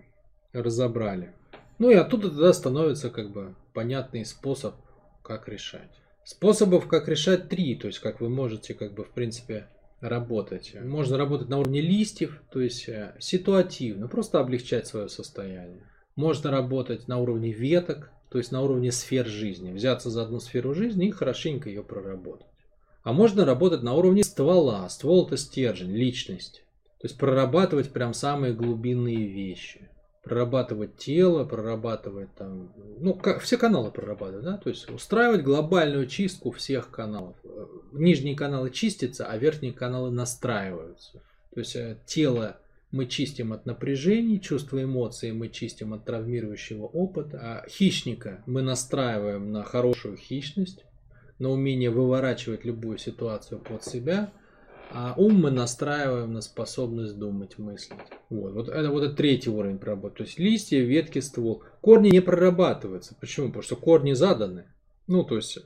разобрали. 0.53 1.33
Ну 1.79 1.89
и 1.89 1.95
оттуда 1.95 2.29
тогда 2.29 2.53
становится 2.53 3.09
как 3.09 3.31
бы 3.31 3.55
понятный 3.73 4.23
способ, 4.23 4.75
как 5.23 5.49
решать. 5.49 5.89
Способов, 6.23 6.87
как 6.87 7.07
решать 7.07 7.49
три, 7.49 7.75
то 7.75 7.87
есть 7.87 7.99
как 7.99 8.21
вы 8.21 8.29
можете 8.29 8.75
как 8.75 8.93
бы 8.93 9.03
в 9.03 9.09
принципе 9.09 9.67
работать. 10.01 10.75
Можно 10.79 11.17
работать 11.17 11.49
на 11.49 11.59
уровне 11.59 11.81
листьев, 11.81 12.41
то 12.51 12.61
есть 12.61 12.87
э, 12.87 13.15
ситуативно, 13.19 14.07
просто 14.07 14.39
облегчать 14.39 14.87
свое 14.87 15.09
состояние. 15.09 15.83
Можно 16.15 16.51
работать 16.51 17.07
на 17.07 17.17
уровне 17.17 17.51
веток, 17.51 18.11
то 18.29 18.37
есть 18.37 18.51
на 18.51 18.61
уровне 18.61 18.91
сфер 18.91 19.25
жизни. 19.25 19.71
Взяться 19.71 20.09
за 20.09 20.23
одну 20.23 20.39
сферу 20.39 20.73
жизни 20.73 21.07
и 21.07 21.11
хорошенько 21.11 21.69
ее 21.69 21.83
проработать. 21.83 22.47
А 23.03 23.13
можно 23.13 23.45
работать 23.45 23.83
на 23.83 23.93
уровне 23.93 24.23
ствола. 24.23 24.87
Ствол 24.89 25.27
это 25.27 25.37
стержень, 25.37 25.95
личность. 25.95 26.63
То 26.99 27.07
есть 27.07 27.17
прорабатывать 27.17 27.91
прям 27.91 28.13
самые 28.13 28.53
глубинные 28.53 29.27
вещи 29.27 29.89
прорабатывать 30.27 30.97
тело, 30.97 31.45
прорабатывать 31.45 32.33
там, 32.35 32.71
ну, 32.99 33.19
все 33.41 33.57
каналы 33.57 33.91
прорабатывать, 33.91 34.43
да, 34.43 34.57
то 34.57 34.69
есть 34.69 34.89
устраивать 34.89 35.43
глобальную 35.43 36.07
чистку 36.07 36.51
всех 36.51 36.91
каналов. 36.91 37.35
Нижние 37.91 38.35
каналы 38.35 38.69
чистятся, 38.69 39.25
а 39.25 39.37
верхние 39.37 39.73
каналы 39.73 40.11
настраиваются. 40.11 41.21
То 41.53 41.59
есть 41.59 41.75
э, 41.75 41.97
тело 42.05 42.57
мы 42.91 43.05
чистим 43.05 43.53
от 43.53 43.65
напряжений, 43.65 44.39
чувства 44.39 44.83
эмоций 44.83 45.31
мы 45.31 45.49
чистим 45.49 45.93
от 45.93 46.05
травмирующего 46.05 46.85
опыта, 46.85 47.39
а 47.41 47.67
хищника 47.69 48.43
мы 48.45 48.61
настраиваем 48.61 49.51
на 49.51 49.63
хорошую 49.63 50.17
хищность, 50.17 50.85
на 51.39 51.49
умение 51.49 51.89
выворачивать 51.89 52.65
любую 52.65 52.97
ситуацию 52.97 53.59
под 53.59 53.83
себя– 53.83 54.31
а 54.91 55.13
ум 55.17 55.41
мы 55.41 55.51
настраиваем 55.51 56.33
на 56.33 56.41
способность 56.41 57.17
думать, 57.17 57.57
мыслить. 57.57 57.99
Вот, 58.29 58.53
вот 58.53 58.69
это 58.69 58.89
вот 58.89 59.03
это 59.03 59.15
третий 59.15 59.49
уровень 59.49 59.79
проработки. 59.79 60.19
То 60.19 60.23
есть 60.23 60.39
листья, 60.39 60.79
ветки, 60.79 61.19
ствол. 61.19 61.63
Корни 61.81 62.09
не 62.09 62.21
прорабатываются. 62.21 63.15
Почему? 63.19 63.47
Потому 63.47 63.63
что 63.63 63.75
корни 63.75 64.13
заданы. 64.13 64.65
Ну, 65.07 65.23
то 65.23 65.35
есть 65.35 65.59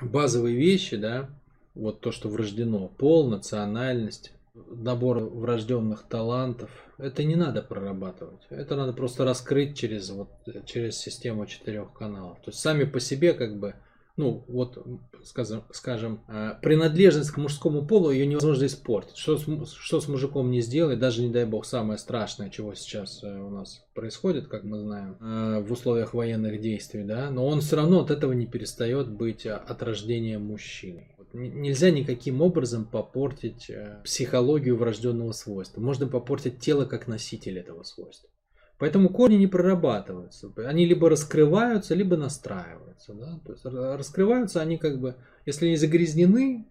базовые 0.00 0.56
вещи, 0.56 0.96
да, 0.96 1.30
вот 1.74 2.00
то, 2.00 2.10
что 2.10 2.28
врождено. 2.28 2.88
Пол, 2.88 3.28
национальность, 3.28 4.32
набор 4.54 5.18
врожденных 5.18 6.04
талантов. 6.04 6.70
Это 6.98 7.24
не 7.24 7.36
надо 7.36 7.60
прорабатывать. 7.62 8.42
Это 8.50 8.76
надо 8.76 8.92
просто 8.92 9.24
раскрыть 9.24 9.76
через, 9.76 10.10
вот, 10.10 10.28
через 10.66 10.96
систему 10.98 11.46
четырех 11.46 11.92
каналов. 11.92 12.38
То 12.38 12.50
есть 12.50 12.60
сами 12.60 12.84
по 12.84 13.00
себе 13.00 13.34
как 13.34 13.58
бы 13.58 13.74
ну, 14.16 14.44
вот, 14.46 14.78
скажем, 15.24 15.64
скажем, 15.72 16.24
а, 16.28 16.54
принадлежность 16.54 17.32
к 17.32 17.36
мужскому 17.36 17.84
полу 17.84 18.10
ее 18.12 18.26
невозможно 18.26 18.66
испортить. 18.66 19.16
Что 19.16 19.36
с, 19.36 19.72
что 19.72 20.00
с 20.00 20.06
мужиком 20.06 20.52
не 20.52 20.60
сделать, 20.60 21.00
даже 21.00 21.22
не 21.22 21.32
дай 21.32 21.44
бог 21.44 21.64
самое 21.64 21.98
страшное, 21.98 22.50
чего 22.50 22.74
сейчас 22.74 23.24
э, 23.24 23.26
у 23.26 23.50
нас 23.50 23.84
происходит, 23.92 24.46
как 24.46 24.62
мы 24.62 24.78
знаем, 24.78 25.16
э, 25.20 25.64
в 25.66 25.72
условиях 25.72 26.14
военных 26.14 26.60
действий, 26.60 27.02
да, 27.02 27.28
но 27.30 27.44
он 27.44 27.60
все 27.60 27.74
равно 27.74 28.00
от 28.00 28.12
этого 28.12 28.32
не 28.32 28.46
перестает 28.46 29.10
быть 29.10 29.46
от 29.46 29.82
рождения 29.82 30.38
мужчиной. 30.38 31.10
Нельзя 31.32 31.90
никаким 31.90 32.40
образом 32.40 32.84
попортить 32.84 33.68
э, 33.68 34.00
психологию 34.04 34.76
врожденного 34.76 35.32
свойства. 35.32 35.80
Можно 35.80 36.06
попортить 36.06 36.60
тело 36.60 36.84
как 36.84 37.08
носитель 37.08 37.58
этого 37.58 37.82
свойства. 37.82 38.30
Поэтому 38.78 39.08
корни 39.08 39.36
не 39.36 39.46
прорабатываются. 39.46 40.52
Они 40.66 40.84
либо 40.84 41.08
раскрываются, 41.08 41.94
либо 41.94 42.16
настраиваются. 42.16 43.14
Да? 43.14 43.40
То 43.44 43.52
есть 43.52 43.64
раскрываются 43.64 44.60
они 44.60 44.78
как 44.78 45.00
бы, 45.00 45.16
если 45.46 45.66
они 45.66 45.76
загрязнены, 45.76 46.66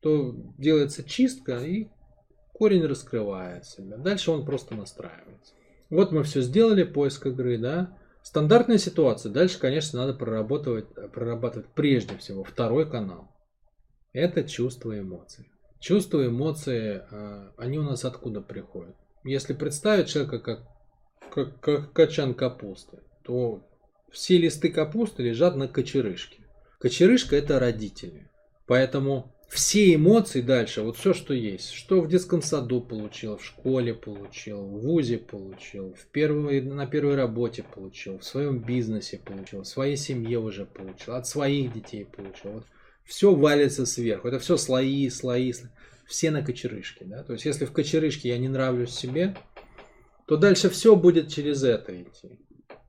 то 0.00 0.34
делается 0.58 1.04
чистка 1.04 1.58
и 1.58 1.88
корень 2.52 2.86
раскрывается. 2.86 3.82
Дальше 3.82 4.30
он 4.30 4.44
просто 4.44 4.74
настраивается. 4.74 5.54
Вот 5.88 6.12
мы 6.12 6.22
все 6.24 6.40
сделали, 6.40 6.82
поиск 6.84 7.26
игры, 7.26 7.58
да. 7.58 7.96
Стандартная 8.22 8.78
ситуация. 8.78 9.32
Дальше, 9.32 9.58
конечно, 9.58 10.00
надо 10.00 10.14
прорабатывать, 10.14 10.86
прорабатывать 11.12 11.68
прежде 11.74 12.16
всего 12.18 12.44
второй 12.44 12.88
канал. 12.88 13.34
Это 14.12 14.44
чувство 14.44 14.98
эмоций. 14.98 15.50
Чувства, 15.78 16.26
эмоции, 16.26 17.02
а, 17.10 17.52
они 17.56 17.78
у 17.78 17.82
нас 17.82 18.04
откуда 18.04 18.42
приходят? 18.42 18.94
Если 19.24 19.54
представить 19.54 20.08
человека 20.08 20.38
как, 20.38 20.68
как, 21.30 21.60
как 21.60 21.92
качан 21.92 22.34
капусты, 22.34 22.98
то 23.22 23.62
все 24.10 24.38
листы 24.38 24.68
капусты 24.70 25.22
лежат 25.22 25.56
на 25.56 25.68
кочерышке. 25.68 26.38
Кочерышка 26.78 27.36
это 27.36 27.58
родители. 27.58 28.28
Поэтому 28.66 29.32
все 29.48 29.94
эмоции 29.94 30.40
дальше, 30.40 30.82
вот 30.82 30.96
все, 30.96 31.12
что 31.12 31.34
есть, 31.34 31.72
что 31.72 32.00
в 32.00 32.08
детском 32.08 32.40
саду 32.40 32.80
получил, 32.80 33.36
в 33.36 33.44
школе 33.44 33.94
получил, 33.94 34.62
в 34.62 34.80
ВУЗе 34.82 35.18
получил, 35.18 35.94
в 35.94 36.06
первой, 36.06 36.60
на 36.60 36.86
первой 36.86 37.16
работе 37.16 37.64
получил, 37.64 38.18
в 38.18 38.24
своем 38.24 38.60
бизнесе 38.60 39.18
получил, 39.18 39.62
в 39.62 39.66
своей 39.66 39.96
семье 39.96 40.38
уже 40.38 40.66
получил, 40.66 41.14
от 41.14 41.26
своих 41.26 41.72
детей 41.72 42.04
получил. 42.04 42.52
Вот 42.52 42.66
все 43.04 43.34
валится 43.34 43.86
сверху. 43.86 44.28
Это 44.28 44.38
все 44.38 44.56
слои, 44.56 45.08
слои, 45.08 45.52
слои. 45.52 45.70
Все 46.06 46.32
на 46.32 46.42
кочерышке. 46.42 47.04
Да? 47.04 47.22
То 47.22 47.34
есть, 47.34 47.44
если 47.44 47.64
в 47.64 47.72
кочерышке 47.72 48.30
я 48.30 48.38
не 48.38 48.48
нравлюсь 48.48 48.90
себе, 48.90 49.36
то 50.30 50.36
дальше 50.36 50.70
все 50.70 50.94
будет 50.94 51.26
через 51.26 51.64
это 51.64 52.00
идти. 52.00 52.38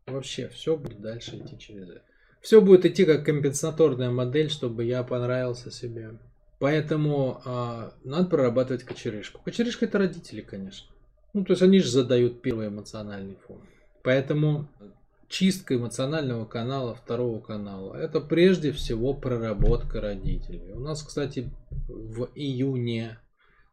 Вообще, 0.06 0.48
все 0.50 0.78
будет 0.78 1.02
дальше 1.02 1.38
идти 1.38 1.58
через 1.58 1.90
это. 1.90 2.04
Все 2.40 2.62
будет 2.62 2.86
идти 2.86 3.04
как 3.04 3.26
компенсаторная 3.26 4.12
модель, 4.12 4.52
чтобы 4.52 4.84
я 4.84 5.02
понравился 5.02 5.72
себе. 5.72 6.20
Поэтому 6.60 7.42
а, 7.44 7.94
надо 8.04 8.30
прорабатывать 8.30 8.84
кочерышку. 8.84 9.42
Кочерышка 9.44 9.86
это 9.86 9.98
родители, 9.98 10.42
конечно. 10.42 10.88
Ну, 11.34 11.44
то 11.44 11.54
есть 11.54 11.64
они 11.64 11.80
же 11.80 11.90
задают 11.90 12.44
первый 12.44 12.68
эмоциональный 12.68 13.40
фон. 13.48 13.64
Поэтому 14.04 14.68
чистка 15.28 15.78
эмоционального 15.78 16.46
канала, 16.46 16.94
второго 16.94 17.40
канала, 17.40 17.96
это 17.96 18.22
прежде 18.22 18.72
всего 18.72 19.16
проработка 19.16 20.00
родителей. 20.00 20.74
У 20.74 20.80
нас, 20.80 21.02
кстати, 21.02 21.50
в 21.88 22.30
июне, 22.36 23.18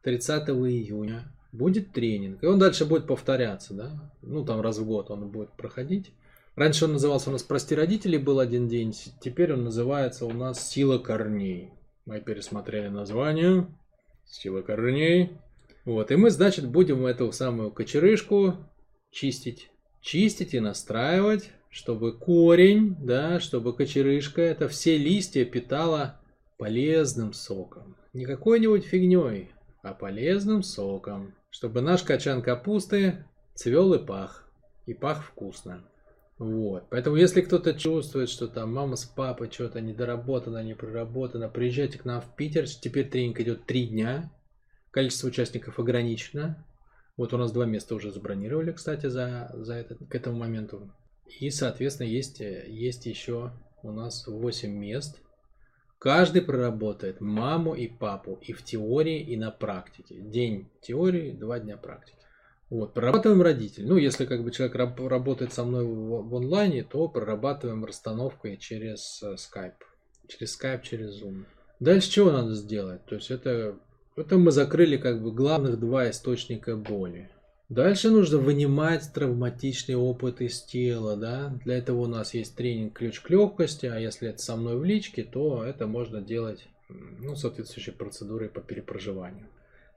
30 0.04 0.48
июня, 0.48 1.30
будет 1.58 1.92
тренинг. 1.92 2.42
И 2.42 2.46
он 2.46 2.58
дальше 2.58 2.86
будет 2.86 3.06
повторяться, 3.06 3.74
да? 3.74 4.12
Ну, 4.22 4.44
там 4.44 4.60
раз 4.60 4.78
в 4.78 4.86
год 4.86 5.10
он 5.10 5.28
будет 5.28 5.52
проходить. 5.52 6.12
Раньше 6.54 6.86
он 6.86 6.92
назывался 6.92 7.30
у 7.30 7.32
нас 7.32 7.42
«Прости 7.42 7.74
родителей» 7.74 8.18
был 8.18 8.40
один 8.40 8.68
день, 8.68 8.92
теперь 9.20 9.52
он 9.52 9.64
называется 9.64 10.26
у 10.26 10.32
нас 10.32 10.68
«Сила 10.68 10.98
корней». 10.98 11.72
Мы 12.06 12.20
пересмотрели 12.20 12.88
название. 12.88 13.66
Сила 14.24 14.62
корней. 14.62 15.32
Вот, 15.84 16.10
и 16.10 16.16
мы, 16.16 16.30
значит, 16.30 16.66
будем 16.66 17.06
эту 17.06 17.30
самую 17.32 17.70
кочерышку 17.70 18.56
чистить. 19.10 19.70
Чистить 20.00 20.54
и 20.54 20.60
настраивать, 20.60 21.50
чтобы 21.70 22.16
корень, 22.16 22.96
да, 23.00 23.40
чтобы 23.40 23.74
кочерышка, 23.74 24.42
это 24.42 24.68
все 24.68 24.96
листья 24.96 25.44
питала 25.44 26.20
полезным 26.56 27.32
соком. 27.32 27.96
Не 28.12 28.24
какой-нибудь 28.24 28.84
фигней, 28.84 29.50
а 29.82 29.94
полезным 29.94 30.62
соком. 30.62 31.34
Чтобы 31.50 31.80
наш 31.80 32.02
качан 32.02 32.42
капусты 32.42 33.24
цвел 33.54 33.94
и 33.94 34.04
пах. 34.04 34.50
И 34.86 34.94
пах 34.94 35.24
вкусно. 35.24 35.84
Вот. 36.38 36.84
Поэтому, 36.90 37.16
если 37.16 37.40
кто-то 37.40 37.74
чувствует, 37.74 38.28
что 38.28 38.46
там 38.46 38.72
мама 38.72 38.96
с 38.96 39.04
папой 39.04 39.50
что-то 39.50 39.80
недоработано, 39.80 40.62
не 40.62 40.74
проработано, 40.74 41.48
приезжайте 41.48 41.98
к 41.98 42.04
нам 42.04 42.20
в 42.20 42.34
Питер. 42.36 42.68
Теперь 42.68 43.08
тренинг 43.08 43.40
идет 43.40 43.66
три 43.66 43.86
дня. 43.88 44.32
Количество 44.90 45.28
участников 45.28 45.78
ограничено. 45.78 46.64
Вот 47.16 47.34
у 47.34 47.36
нас 47.36 47.50
два 47.50 47.66
места 47.66 47.96
уже 47.96 48.12
забронировали, 48.12 48.70
кстати, 48.70 49.06
за, 49.06 49.50
за 49.54 49.74
этот, 49.74 49.98
к 50.08 50.14
этому 50.14 50.38
моменту. 50.38 50.92
И, 51.40 51.50
соответственно, 51.50 52.06
есть, 52.06 52.38
есть 52.38 53.06
еще 53.06 53.52
у 53.82 53.90
нас 53.90 54.26
8 54.26 54.70
мест. 54.70 55.20
Каждый 55.98 56.42
проработает 56.42 57.20
маму 57.20 57.74
и 57.74 57.88
папу 57.88 58.38
и 58.40 58.52
в 58.52 58.62
теории, 58.62 59.20
и 59.20 59.36
на 59.36 59.50
практике. 59.50 60.14
День 60.20 60.68
теории, 60.80 61.32
два 61.32 61.58
дня 61.58 61.76
практики. 61.76 62.16
Вот, 62.70 62.94
прорабатываем 62.94 63.42
родителей. 63.42 63.86
Ну, 63.86 63.96
если 63.96 64.26
как 64.26 64.44
бы 64.44 64.50
человек 64.52 64.76
раб- 64.76 65.00
работает 65.00 65.52
со 65.52 65.64
мной 65.64 65.86
в, 65.86 66.28
в 66.28 66.36
онлайне, 66.36 66.84
то 66.84 67.08
прорабатываем 67.08 67.84
расстановкой 67.84 68.58
через 68.58 69.22
э, 69.22 69.34
Skype. 69.34 69.72
Через 70.28 70.60
Skype, 70.60 70.82
через 70.82 71.22
Zoom. 71.22 71.46
Дальше 71.80 72.10
чего 72.10 72.30
надо 72.30 72.54
сделать? 72.54 73.04
То 73.06 73.14
есть 73.14 73.30
это, 73.30 73.76
это 74.16 74.36
мы 74.36 74.52
закрыли 74.52 74.98
как 74.98 75.22
бы 75.22 75.32
главных 75.32 75.80
два 75.80 76.10
источника 76.10 76.76
боли. 76.76 77.30
Дальше 77.68 78.08
нужно 78.08 78.38
вынимать 78.38 79.12
травматичный 79.12 79.94
опыт 79.94 80.40
из 80.40 80.62
тела, 80.62 81.16
да. 81.16 81.52
Для 81.64 81.76
этого 81.76 82.00
у 82.00 82.06
нас 82.06 82.32
есть 82.32 82.56
тренинг 82.56 82.94
ключ 82.94 83.20
к 83.20 83.28
легкости, 83.28 83.84
а 83.84 83.98
если 83.98 84.30
это 84.30 84.38
со 84.38 84.56
мной 84.56 84.78
в 84.78 84.84
личке, 84.84 85.22
то 85.22 85.62
это 85.62 85.86
можно 85.86 86.22
делать, 86.22 86.66
ну, 86.88 87.36
соответствующей 87.36 87.90
процедурой 87.90 88.48
по 88.48 88.60
перепроживанию. 88.60 89.48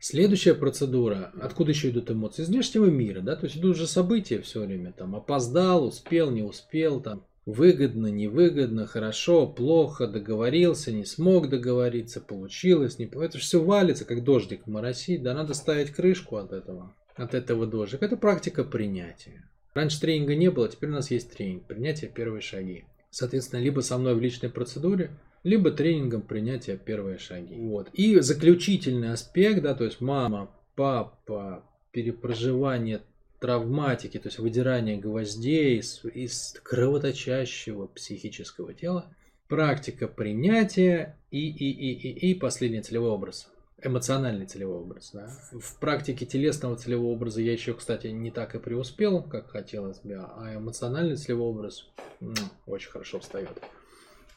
Следующая 0.02 0.56
процедура, 0.56 1.32
откуда 1.40 1.72
еще 1.72 1.92
идут 1.92 2.12
эмоции? 2.12 2.42
Из 2.42 2.50
внешнего 2.50 2.88
мира, 2.88 3.22
да, 3.22 3.38
то 3.38 3.46
есть 3.46 3.56
идут 3.56 3.78
же 3.78 3.88
события 3.88 4.42
все 4.42 4.66
время, 4.66 4.92
там, 4.92 5.16
опоздал, 5.16 5.86
успел, 5.86 6.30
не 6.32 6.42
успел, 6.42 7.00
там, 7.00 7.24
выгодно, 7.46 8.08
невыгодно, 8.08 8.86
хорошо, 8.86 9.48
плохо, 9.48 10.08
договорился, 10.08 10.92
не 10.92 11.06
смог 11.06 11.50
договориться, 11.50 12.20
получилось, 12.20 13.00
не 13.00 13.06
Это 13.06 13.38
все 13.38 13.64
валится, 13.64 14.04
как 14.04 14.24
дождик 14.24 14.68
моросит, 14.68 15.24
да, 15.24 15.34
надо 15.34 15.54
ставить 15.54 15.92
крышку 15.92 16.38
от 16.38 16.52
этого, 16.52 16.94
от 17.22 17.34
этого 17.34 17.68
дождика. 17.68 18.06
Это 18.06 18.18
практика 18.18 18.64
принятия. 18.64 19.50
Раньше 19.74 20.02
тренинга 20.02 20.36
не 20.36 20.50
было, 20.50 20.68
теперь 20.68 20.90
у 20.90 20.94
нас 20.94 21.12
есть 21.12 21.32
тренинг, 21.32 21.66
принятие 21.66 22.10
первые 22.10 22.42
шаги. 22.42 22.86
Соответственно, 23.10 23.62
либо 23.62 23.82
со 23.82 23.98
мной 23.98 24.16
в 24.16 24.22
личной 24.22 24.50
процедуре, 24.50 25.12
либо 25.44 25.72
тренингом 25.72 26.22
принятия 26.22 26.78
первые 26.78 27.18
шаги. 27.18 27.56
Вот. 27.56 27.90
И 27.94 28.20
заключительный 28.20 29.12
аспект, 29.12 29.62
да, 29.62 29.74
то 29.74 29.86
есть 29.86 30.02
мама, 30.02 30.52
папа, 30.76 31.64
перепроживание 31.92 33.02
травматики, 33.40 34.20
то 34.20 34.28
есть 34.28 34.40
выдирание 34.40 34.98
гвоздей 34.98 35.80
из, 35.80 36.04
из 36.06 36.60
кровоточащего 36.64 37.88
психического 37.88 38.74
тела, 38.74 39.14
практика 39.48 40.08
принятия 40.08 41.18
и, 41.32 41.50
и, 41.50 41.72
и, 41.72 41.94
и, 41.94 42.32
и 42.32 42.36
последний 42.36 42.82
целевой 42.82 43.10
образ. 43.10 43.51
Эмоциональный 43.84 44.46
целевой 44.46 44.78
образ. 44.78 45.12
Да? 45.12 45.28
В 45.52 45.80
практике 45.80 46.26
телесного 46.26 46.76
целевого 46.76 47.12
образа 47.12 47.42
я 47.42 47.52
еще, 47.52 47.74
кстати, 47.74 48.08
не 48.08 48.30
так 48.30 48.54
и 48.56 48.60
преуспел, 48.60 49.24
как 49.24 49.50
хотелось 49.50 50.00
бы, 50.00 50.16
а 50.16 50.56
эмоциональный 50.56 51.16
целевой 51.16 51.48
образ 51.48 51.88
ну, 52.20 52.34
очень 52.68 52.92
хорошо 52.92 53.20
встает. 53.20 53.62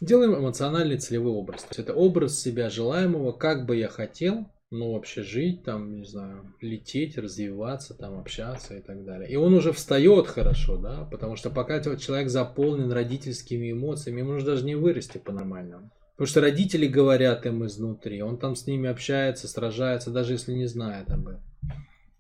Делаем 0.01 0.35
эмоциональный 0.35 0.99
целевой 0.99 1.33
образ. 1.33 1.63
То 1.63 1.69
есть 1.71 1.81
это 1.81 1.95
образ 1.95 2.39
себя 2.39 2.71
желаемого, 2.71 3.33
как 3.33 3.67
бы 3.67 3.77
я 3.77 3.89
хотел, 3.89 4.47
ну, 4.71 4.93
вообще 4.93 5.23
жить, 5.23 5.63
там, 5.63 5.95
не 5.95 6.05
знаю, 6.05 6.53
лететь, 6.61 7.17
развиваться, 7.17 7.95
там, 7.95 8.19
общаться 8.19 8.77
и 8.77 8.81
так 8.81 9.05
далее. 9.05 9.31
И 9.31 9.37
он 9.37 9.55
уже 9.55 9.73
встает 9.73 10.27
хорошо, 10.27 10.77
да, 10.77 11.07
потому 11.11 11.37
что 11.37 11.51
пока 11.51 11.81
человек 11.81 12.29
заполнен 12.29 12.91
родительскими 12.91 13.73
эмоциями, 13.73 14.21
ему 14.21 14.33
уже 14.33 14.47
даже 14.47 14.65
не 14.65 14.75
вырасти 14.75 15.19
по-нормальному. 15.19 15.91
Потому 16.15 16.29
что 16.29 16.41
родители 16.41 16.87
говорят 16.87 17.45
им 17.45 17.67
изнутри, 17.67 18.23
он 18.23 18.39
там 18.39 18.55
с 18.55 18.67
ними 18.67 18.89
общается, 18.89 19.49
сражается, 19.49 20.11
даже 20.11 20.35
если 20.35 20.53
не 20.53 20.67
знает 20.67 21.11
об 21.11 21.27
этом. 21.27 21.43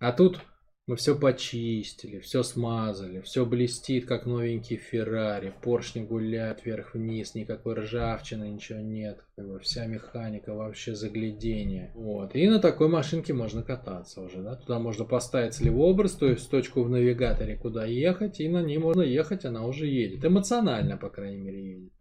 А 0.00 0.12
тут 0.12 0.40
мы 0.86 0.96
все 0.96 1.18
почистили, 1.18 2.18
все 2.18 2.42
смазали, 2.42 3.22
все 3.22 3.46
блестит, 3.46 4.04
как 4.04 4.26
новенький 4.26 4.76
Феррари, 4.76 5.54
поршни 5.62 6.02
гуляют 6.02 6.64
вверх-вниз, 6.64 7.34
никакой 7.34 7.74
ржавчины, 7.74 8.50
ничего 8.50 8.80
нет, 8.80 9.24
вся 9.62 9.86
механика 9.86 10.52
вообще 10.52 10.94
заглядение. 10.94 11.92
Вот. 11.94 12.34
И 12.34 12.46
на 12.48 12.58
такой 12.58 12.88
машинке 12.88 13.32
можно 13.32 13.62
кататься 13.62 14.20
уже, 14.20 14.42
да, 14.42 14.56
туда 14.56 14.78
можно 14.78 15.06
поставить 15.06 15.54
целевой 15.54 15.90
образ, 15.90 16.12
то 16.12 16.26
есть 16.26 16.50
точку 16.50 16.82
в 16.82 16.90
навигаторе, 16.90 17.56
куда 17.56 17.86
ехать, 17.86 18.40
и 18.40 18.48
на 18.48 18.62
ней 18.62 18.76
можно 18.76 19.02
ехать, 19.02 19.44
она 19.44 19.64
уже 19.64 19.86
едет, 19.86 20.22
эмоционально, 20.24 20.98
по 20.98 21.08
крайней 21.08 21.40
мере, 21.40 21.64
едет. 21.64 21.92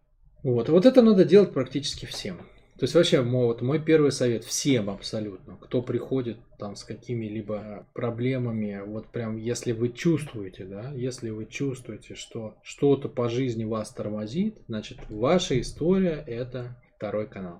Вот, 0.43 0.67
вот 0.69 0.85
это 0.85 1.01
надо 1.01 1.23
делать 1.23 1.53
практически 1.53 2.05
всем. 2.05 2.37
То 2.77 2.85
есть 2.85 2.95
вообще 2.95 3.21
вот 3.21 3.61
мой 3.61 3.79
первый 3.79 4.11
совет 4.11 4.43
всем 4.43 4.89
абсолютно, 4.89 5.55
кто 5.55 5.81
приходит 5.81 6.37
там 6.57 6.75
с 6.75 6.83
какими-либо 6.83 7.87
проблемами, 7.93 8.81
вот 8.85 9.07
прям 9.07 9.37
если 9.37 9.71
вы 9.71 9.89
чувствуете, 9.89 10.65
да, 10.65 10.91
если 10.93 11.29
вы 11.29 11.45
чувствуете, 11.45 12.15
что 12.15 12.55
что-то 12.61 13.09
по 13.09 13.29
жизни 13.29 13.63
вас 13.63 13.91
тормозит, 13.91 14.57
значит 14.67 14.97
ваша 15.09 15.61
история 15.61 16.23
это 16.27 16.75
второй 16.97 17.27
канал. 17.27 17.59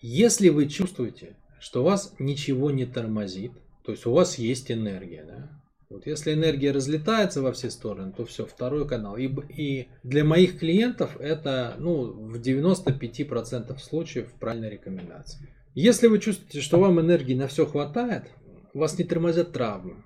Если 0.00 0.48
вы 0.48 0.68
чувствуете, 0.68 1.34
что 1.58 1.82
вас 1.82 2.14
ничего 2.18 2.70
не 2.70 2.86
тормозит, 2.86 3.52
то 3.84 3.92
есть 3.92 4.06
у 4.06 4.12
вас 4.12 4.38
есть 4.38 4.70
энергия, 4.70 5.24
да, 5.24 5.61
вот 5.92 6.06
если 6.06 6.32
энергия 6.32 6.72
разлетается 6.72 7.42
во 7.42 7.52
все 7.52 7.70
стороны, 7.70 8.12
то 8.12 8.24
все, 8.24 8.46
второй 8.46 8.88
канал. 8.88 9.16
И, 9.16 9.28
и 9.54 9.88
для 10.02 10.24
моих 10.24 10.58
клиентов 10.58 11.16
это 11.20 11.76
ну, 11.78 12.12
в 12.12 12.36
95% 12.40 13.78
случаев 13.78 14.32
правильная 14.40 14.70
рекомендация. 14.70 15.48
Если 15.74 16.06
вы 16.06 16.18
чувствуете, 16.18 16.60
что 16.60 16.80
вам 16.80 17.00
энергии 17.00 17.34
на 17.34 17.46
все 17.46 17.66
хватает, 17.66 18.24
вас 18.74 18.98
не 18.98 19.04
тормозят 19.04 19.52
травмы. 19.52 20.04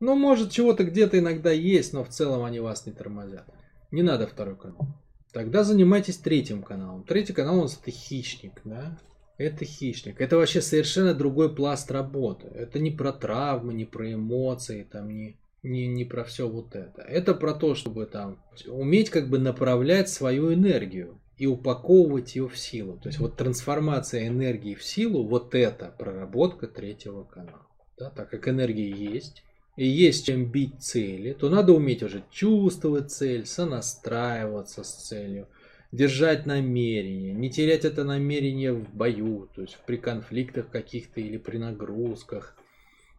Ну, 0.00 0.16
может, 0.16 0.50
чего-то 0.50 0.84
где-то 0.84 1.18
иногда 1.18 1.50
есть, 1.50 1.92
но 1.92 2.04
в 2.04 2.08
целом 2.08 2.44
они 2.44 2.60
вас 2.60 2.86
не 2.86 2.92
тормозят. 2.92 3.46
Не 3.90 4.02
надо 4.02 4.26
второй 4.26 4.56
канал. 4.56 4.88
Тогда 5.32 5.64
занимайтесь 5.64 6.18
третьим 6.18 6.62
каналом. 6.62 7.04
Третий 7.04 7.32
канал 7.32 7.58
у 7.58 7.62
нас 7.62 7.78
это 7.80 7.90
хищник, 7.90 8.60
да? 8.64 8.98
Это 9.36 9.64
хищник. 9.64 10.20
Это 10.20 10.36
вообще 10.36 10.60
совершенно 10.60 11.14
другой 11.14 11.54
пласт 11.54 11.90
работы. 11.90 12.46
Это 12.54 12.78
не 12.78 12.90
про 12.90 13.12
травмы, 13.12 13.74
не 13.74 13.84
про 13.84 14.12
эмоции, 14.12 14.86
там, 14.90 15.08
не, 15.08 15.36
не, 15.62 15.86
не 15.88 16.04
про 16.04 16.22
все 16.24 16.48
вот 16.48 16.76
это. 16.76 17.02
Это 17.02 17.34
про 17.34 17.52
то, 17.54 17.74
чтобы 17.74 18.06
там 18.06 18.38
уметь 18.66 19.10
как 19.10 19.28
бы 19.28 19.38
направлять 19.38 20.08
свою 20.08 20.54
энергию 20.54 21.18
и 21.36 21.46
упаковывать 21.46 22.36
ее 22.36 22.48
в 22.48 22.56
силу. 22.56 22.96
То 22.98 23.08
есть 23.08 23.18
вот 23.18 23.36
трансформация 23.36 24.28
энергии 24.28 24.74
в 24.74 24.84
силу, 24.84 25.26
вот 25.26 25.54
это 25.54 25.92
проработка 25.98 26.68
третьего 26.68 27.24
канала. 27.24 27.66
Да, 27.98 28.10
так 28.10 28.30
как 28.30 28.48
энергия 28.48 28.90
есть, 28.90 29.42
и 29.76 29.86
есть 29.86 30.26
чем 30.26 30.50
бить 30.50 30.80
цели, 30.80 31.32
то 31.32 31.48
надо 31.48 31.72
уметь 31.72 32.02
уже 32.02 32.24
чувствовать 32.30 33.10
цель, 33.10 33.46
сонастраиваться 33.46 34.84
с 34.84 35.08
целью, 35.08 35.48
держать 35.94 36.44
намерение, 36.44 37.32
не 37.32 37.50
терять 37.50 37.84
это 37.84 38.02
намерение 38.02 38.72
в 38.72 38.92
бою, 38.92 39.48
то 39.54 39.62
есть 39.62 39.78
при 39.86 39.96
конфликтах 39.96 40.68
каких-то 40.68 41.20
или 41.20 41.36
при 41.36 41.56
нагрузках. 41.56 42.56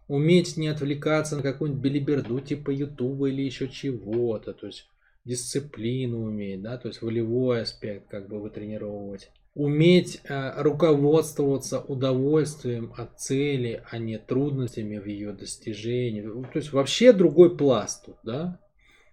Уметь 0.07 0.57
не 0.57 0.67
отвлекаться 0.67 1.37
на 1.37 1.41
какую-нибудь 1.41 1.81
белиберду 1.81 2.39
типа 2.41 2.71
Ютуба 2.71 3.29
или 3.29 3.43
еще 3.43 3.69
чего-то, 3.69 4.53
то 4.53 4.67
есть 4.67 4.89
дисциплину 5.23 6.23
уметь, 6.23 6.61
да, 6.61 6.77
то 6.77 6.89
есть 6.89 7.01
волевой 7.01 7.61
аспект 7.61 8.09
как 8.09 8.27
бы 8.27 8.41
вытренировывать 8.41 9.31
уметь 9.55 10.19
э, 10.25 10.61
руководствоваться 10.61 11.79
удовольствием 11.79 12.93
от 12.97 13.17
цели, 13.17 13.81
а 13.89 13.97
не 13.97 14.19
трудностями 14.19 14.97
в 14.99 15.05
ее 15.05 15.31
достижении. 15.31 16.21
То 16.21 16.59
есть 16.59 16.73
вообще 16.73 17.13
другой 17.13 17.55
пласт 17.55 18.05
тут, 18.05 18.17
да? 18.23 18.59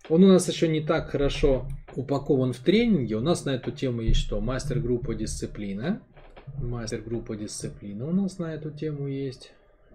Он 0.09 0.25
у 0.25 0.29
нас 0.29 0.49
еще 0.49 0.69
не 0.69 0.81
так 0.81 1.11
хорошо 1.11 1.69
упакован 1.95 2.53
в 2.53 2.59
тренинге. 2.59 3.17
У 3.17 3.21
нас 3.21 3.45
на 3.45 3.51
эту 3.51 3.71
тему 3.71 4.03
есть 4.03 4.21
что? 4.21 4.41
Мастер-группа 4.41 5.15
дисциплина. 5.15 6.03
Мастер-группа 6.61 7.37
дисциплина 7.37 8.07
у 8.07 8.13
нас 8.13 8.39
на 8.39 8.53
эту 8.53 8.71
тему 8.71 9.07
есть. 9.07 9.53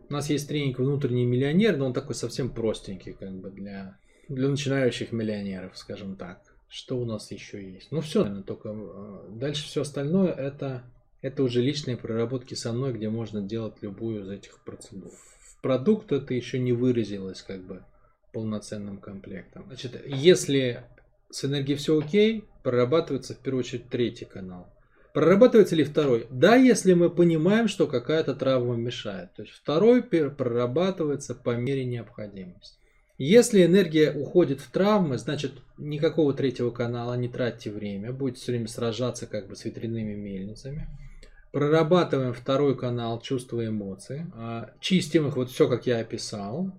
У 0.09 0.13
нас 0.13 0.29
есть 0.29 0.47
тренинг 0.47 0.79
«Внутренний 0.79 1.25
миллионер», 1.25 1.75
но 1.75 1.87
он 1.87 1.93
такой 1.93 2.15
совсем 2.15 2.49
простенький, 2.49 3.11
как 3.11 3.33
бы 3.33 3.49
для, 3.49 3.97
для 4.29 4.47
начинающих 4.47 5.11
миллионеров, 5.11 5.77
скажем 5.77 6.15
так. 6.15 6.41
Что 6.69 6.97
у 6.97 7.05
нас 7.05 7.29
еще 7.31 7.61
есть? 7.61 7.91
Ну 7.91 7.99
все, 7.99 8.41
только 8.43 8.69
э, 8.69 9.29
дальше 9.31 9.65
все 9.65 9.81
остальное 9.81 10.31
это, 10.31 10.83
это 11.21 11.43
уже 11.43 11.61
личные 11.61 11.97
проработки 11.97 12.53
со 12.53 12.71
мной, 12.71 12.93
где 12.93 13.09
можно 13.09 13.41
делать 13.41 13.75
любую 13.81 14.23
из 14.23 14.29
этих 14.29 14.59
процедур. 14.63 15.11
В 15.11 15.61
продукт 15.61 16.11
это 16.13 16.33
еще 16.33 16.59
не 16.59 16.71
выразилось 16.71 17.41
как 17.41 17.61
бы 17.65 17.83
полноценным 18.37 18.99
комплектом. 18.99 19.63
Значит, 19.65 19.99
если 20.05 20.83
с 21.31 21.43
энергией 21.43 21.75
все 21.75 21.99
окей, 21.99 22.43
прорабатывается 22.61 23.33
в 23.33 23.39
первую 23.39 23.61
очередь 23.61 23.89
третий 23.89 24.25
канал. 24.25 24.67
Прорабатывается 25.11 25.75
ли 25.75 25.83
второй? 25.83 26.27
Да, 26.29 26.55
если 26.55 26.93
мы 26.93 27.09
понимаем, 27.09 27.67
что 27.67 27.87
какая-то 27.87 28.35
травма 28.35 28.75
мешает. 28.75 29.33
То 29.33 29.41
есть 29.41 29.55
второй 29.55 30.03
прорабатывается 30.03 31.33
по 31.33 31.55
мере 31.55 31.83
необходимости. 31.83 32.77
Если 33.17 33.65
энергия 33.65 34.11
уходит 34.11 34.61
в 34.61 34.69
травмы, 34.69 35.17
значит 35.17 35.53
никакого 35.79 36.31
третьего 36.31 36.69
канала, 36.69 37.15
не 37.15 37.29
тратьте 37.29 37.71
время, 37.71 38.11
будете 38.13 38.41
все 38.41 38.51
время 38.51 38.67
сражаться 38.67 39.25
как 39.25 39.47
бы 39.47 39.55
с 39.55 39.65
ветряными 39.65 40.13
мельницами. 40.13 40.87
Прорабатываем 41.51 42.33
второй 42.33 42.77
канал 42.77 43.19
чувства 43.19 43.61
и 43.61 43.69
эмоции, 43.69 44.31
а, 44.35 44.69
чистим 44.79 45.27
их 45.27 45.37
вот 45.37 45.49
все, 45.49 45.67
как 45.67 45.87
я 45.87 45.97
описал. 45.97 46.71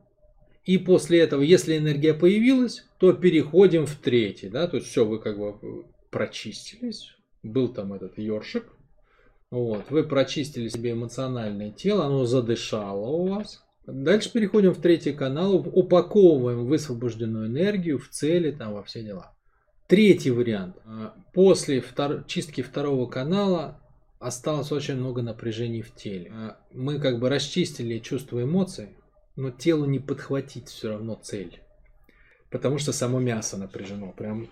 И 0.69 0.77
после 0.77 1.21
этого, 1.21 1.41
если 1.41 1.79
энергия 1.79 2.13
появилась, 2.13 2.85
то 2.99 3.15
переходим 3.15 3.87
в 3.87 3.95
третий, 3.97 4.51
да, 4.51 4.69
то 4.69 4.77
есть 4.77 4.89
все, 4.89 5.07
вы 5.07 5.19
как 5.19 5.39
бы 5.39 5.87
прочистились, 6.11 7.17
был 7.43 7.69
там 7.69 7.95
этот 7.95 8.19
ёршик, 8.19 8.65
вот, 9.51 9.87
вы 9.89 10.05
прочистили 10.05 10.69
себе 10.69 10.93
эмоциональное 10.93 11.71
тело, 11.71 12.05
оно 12.05 12.27
задышало 12.27 13.07
у 13.07 13.29
вас, 13.29 13.65
Дальше 13.87 14.31
переходим 14.31 14.75
в 14.75 14.83
третий 14.83 15.15
канал, 15.15 15.55
упаковываем 15.57 16.67
высвобожденную 16.67 17.47
энергию 17.47 17.99
в 17.99 18.11
цели, 18.11 18.51
там, 18.51 18.75
во 18.75 18.83
все 18.83 19.03
дела. 19.03 19.33
Третий 19.87 20.31
вариант. 20.31 20.77
А, 20.85 21.15
после 21.33 21.81
втор... 21.81 22.25
чистки 22.25 22.61
второго 22.61 23.07
канала 23.07 23.81
осталось 24.19 24.73
очень 24.73 24.97
много 24.97 25.23
напряжений 25.23 25.81
в 25.81 25.95
теле. 25.95 26.31
А, 26.35 26.59
мы 26.75 27.01
как 27.01 27.19
бы 27.19 27.31
расчистили 27.31 27.99
чувства 27.99 28.43
эмоций, 28.43 28.98
но 29.39 29.53
телу 29.53 29.85
не 29.85 30.01
подхватить 30.01 30.67
все 30.69 30.89
равно 30.89 31.15
цель. 31.15 31.61
Потому 32.51 32.79
что 32.79 32.93
само 32.93 33.21
мясо 33.21 33.57
напряжено. 33.57 34.11
Прям 34.11 34.49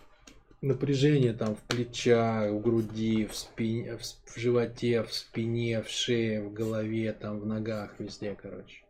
напряжение 0.60 1.32
там 1.32 1.56
в 1.56 1.60
плечах, 1.62 2.52
в 2.52 2.60
груди, 2.60 3.26
в 3.26 3.34
спине, 3.34 3.98
в 3.98 4.38
животе, 4.38 5.02
в 5.02 5.12
спине, 5.12 5.82
в 5.82 5.88
шее, 5.88 6.40
в 6.40 6.52
голове, 6.52 7.12
там 7.12 7.40
в 7.40 7.46
ногах, 7.46 7.96
везде, 7.98 8.38
короче. 8.40 8.84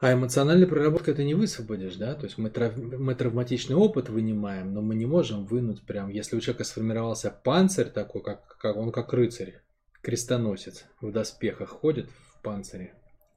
А 0.00 0.14
эмоциональная 0.14 0.66
проработка 0.66 1.10
это 1.10 1.22
не 1.22 1.34
высвободишь, 1.34 1.96
да? 1.96 2.14
То 2.14 2.24
есть 2.24 2.38
мы, 2.38 2.48
трав... 2.48 2.74
мы 2.78 3.14
травматичный 3.14 3.76
опыт 3.76 4.08
вынимаем, 4.08 4.72
но 4.72 4.80
мы 4.80 4.94
не 4.94 5.04
можем 5.04 5.44
вынуть 5.44 5.82
прям, 5.82 6.08
если 6.08 6.36
у 6.36 6.40
человека 6.40 6.64
сформировался 6.64 7.30
панцирь 7.30 7.90
такой, 7.90 8.22
как, 8.22 8.56
как 8.56 8.76
он 8.76 8.90
как 8.90 9.12
рыцарь, 9.12 9.60
крестоносец 10.00 10.86
в 11.02 11.12
доспехах 11.12 11.68
ходит 11.68 12.08
в 12.08 12.40
панцире, 12.40 12.94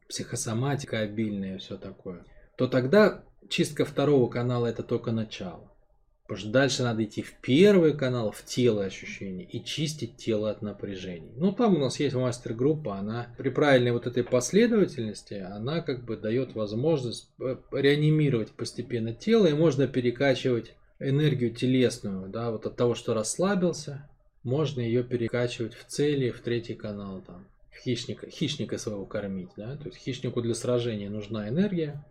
психосоматика 0.10 1.00
обильная, 1.00 1.60
все 1.60 1.78
такое, 1.78 2.26
то 2.58 2.68
тогда 2.68 3.24
чистка 3.48 3.86
второго 3.86 4.30
канала 4.30 4.66
это 4.66 4.84
только 4.84 5.12
начало. 5.12 5.72
Потому 6.24 6.42
что 6.42 6.52
дальше 6.52 6.84
надо 6.84 7.04
идти 7.04 7.24
в 7.24 7.34
первый 7.42 7.98
канал, 7.98 8.30
в 8.30 8.44
тело 8.46 8.84
ощущений 8.86 9.44
и 9.52 9.64
чистить 9.64 10.18
тело 10.18 10.52
от 10.52 10.62
напряжений. 10.62 11.32
Ну, 11.36 11.52
там 11.52 11.76
у 11.76 11.80
нас 11.80 12.00
есть 12.00 12.14
мастер-группа, 12.14 12.98
она 12.98 13.34
при 13.40 13.50
правильной 13.50 13.94
вот 13.94 14.06
этой 14.06 14.24
последовательности, 14.24 15.34
она 15.34 15.82
как 15.82 16.06
бы 16.06 16.18
дает 16.18 16.54
возможность 16.54 17.32
э, 17.40 17.56
реанимировать 17.72 18.52
постепенно 18.52 19.12
тело, 19.12 19.48
и 19.48 19.54
можно 19.54 19.88
перекачивать 19.88 20.76
энергию 21.00 21.50
телесную, 21.50 22.30
да, 22.30 22.52
вот 22.52 22.68
от 22.68 22.76
того, 22.76 22.94
что 22.94 23.16
расслабился, 23.16 24.08
можно 24.44 24.82
ее 24.82 25.04
перекачивать 25.04 25.74
в 25.74 25.86
цели, 25.86 26.30
в 26.30 26.42
третий 26.42 26.76
канал, 26.76 27.24
там, 27.26 27.48
хищника, 27.80 28.30
хищника 28.30 28.78
своего 28.78 29.06
кормить, 29.06 29.50
да, 29.58 29.76
то 29.78 29.86
есть 29.86 29.98
хищнику 29.98 30.42
для 30.42 30.54
сражения 30.54 31.10
нужна 31.10 31.50
энергия, 31.50 32.06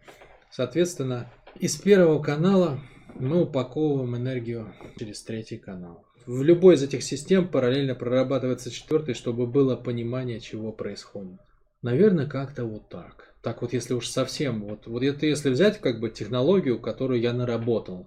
соответственно, 0.51 1.31
из 1.59 1.77
первого 1.77 2.23
канала 2.23 2.81
мы 3.15 3.43
упаковываем 3.43 4.17
энергию 4.17 4.73
через 4.99 5.23
третий 5.23 5.59
канал. 5.59 6.05
В 6.27 6.43
любой 6.43 6.75
из 6.75 6.83
этих 6.83 7.03
систем 7.03 7.49
параллельно 7.49 7.95
прорабатывается 7.95 8.71
четвертый, 8.71 9.15
чтобы 9.15 9.47
было 9.47 9.77
понимание, 9.77 10.41
чего 10.41 10.73
происходит. 10.73 11.41
Наверное, 11.81 12.27
как-то 12.27 12.65
вот 12.65 12.89
так. 12.89 13.35
Так 13.43 13.63
вот, 13.63 13.73
если 13.73 13.95
уж 13.95 14.09
совсем, 14.09 14.63
вот, 14.63 14.87
вот 14.87 15.03
это 15.03 15.25
если 15.25 15.49
взять 15.49 15.81
как 15.81 16.01
бы 16.01 16.11
технологию, 16.11 16.81
которую 16.81 17.21
я 17.21 17.33
наработал 17.33 18.07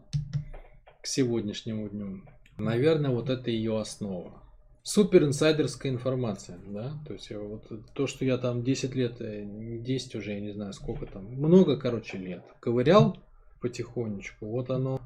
к 1.01 1.07
сегодняшнему 1.07 1.89
дню, 1.89 2.21
наверное, 2.57 3.11
вот 3.11 3.29
это 3.29 3.49
ее 3.49 3.79
основа. 3.79 4.40
Супер 4.83 5.23
инсайдерская 5.25 5.91
информация, 5.91 6.57
да, 6.67 6.93
то 7.05 7.13
есть 7.13 7.31
вот 7.31 7.69
то, 7.93 8.07
что 8.07 8.25
я 8.25 8.39
там 8.39 8.63
10 8.63 8.95
лет, 8.95 9.17
10 9.19 10.15
э, 10.15 10.17
уже, 10.17 10.33
я 10.33 10.39
не 10.39 10.53
знаю 10.53 10.73
сколько 10.73 11.05
там, 11.05 11.25
много, 11.25 11.77
короче, 11.77 12.17
лет, 12.17 12.43
ковырял 12.59 13.17
потихонечку. 13.61 14.47
Вот 14.47 14.71
оно, 14.71 14.99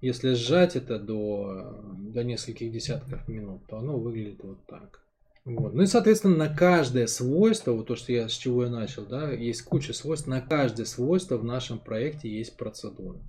если 0.00 0.32
сжать 0.32 0.74
это 0.74 0.98
до, 0.98 1.84
до 1.98 2.24
нескольких 2.24 2.72
десятков 2.72 3.28
минут, 3.28 3.66
то 3.68 3.76
оно 3.76 3.98
выглядит 3.98 4.42
вот 4.42 4.64
так. 4.66 5.04
Вот. 5.44 5.74
Ну 5.74 5.82
и, 5.82 5.86
соответственно, 5.86 6.36
на 6.36 6.48
каждое 6.48 7.06
свойство, 7.06 7.72
вот 7.72 7.86
то, 7.86 7.96
что 7.96 8.10
я, 8.10 8.30
с 8.30 8.32
чего 8.32 8.64
я 8.64 8.70
начал, 8.70 9.04
да, 9.04 9.30
есть 9.30 9.62
куча 9.62 9.92
свойств, 9.92 10.26
на 10.26 10.40
каждое 10.40 10.86
свойство 10.86 11.36
в 11.36 11.44
нашем 11.44 11.78
проекте 11.78 12.30
есть 12.30 12.56
процедура. 12.56 13.20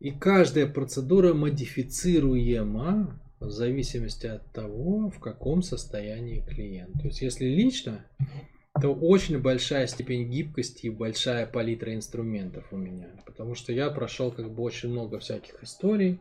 И 0.00 0.10
каждая 0.10 0.66
процедура 0.66 1.32
модифицируема 1.32 3.18
в 3.44 3.50
зависимости 3.50 4.26
от 4.26 4.50
того, 4.52 5.10
в 5.10 5.20
каком 5.20 5.62
состоянии 5.62 6.40
клиент. 6.40 6.94
То 6.94 7.06
есть, 7.06 7.22
если 7.22 7.46
лично, 7.46 8.04
это 8.76 8.88
очень 8.88 9.40
большая 9.40 9.86
степень 9.86 10.28
гибкости 10.30 10.86
и 10.86 10.90
большая 10.90 11.46
палитра 11.46 11.94
инструментов 11.94 12.64
у 12.72 12.76
меня. 12.76 13.08
Потому 13.24 13.54
что 13.54 13.72
я 13.72 13.90
прошел 13.90 14.32
как 14.32 14.52
бы 14.52 14.62
очень 14.62 14.90
много 14.90 15.20
всяких 15.20 15.62
историй. 15.62 16.20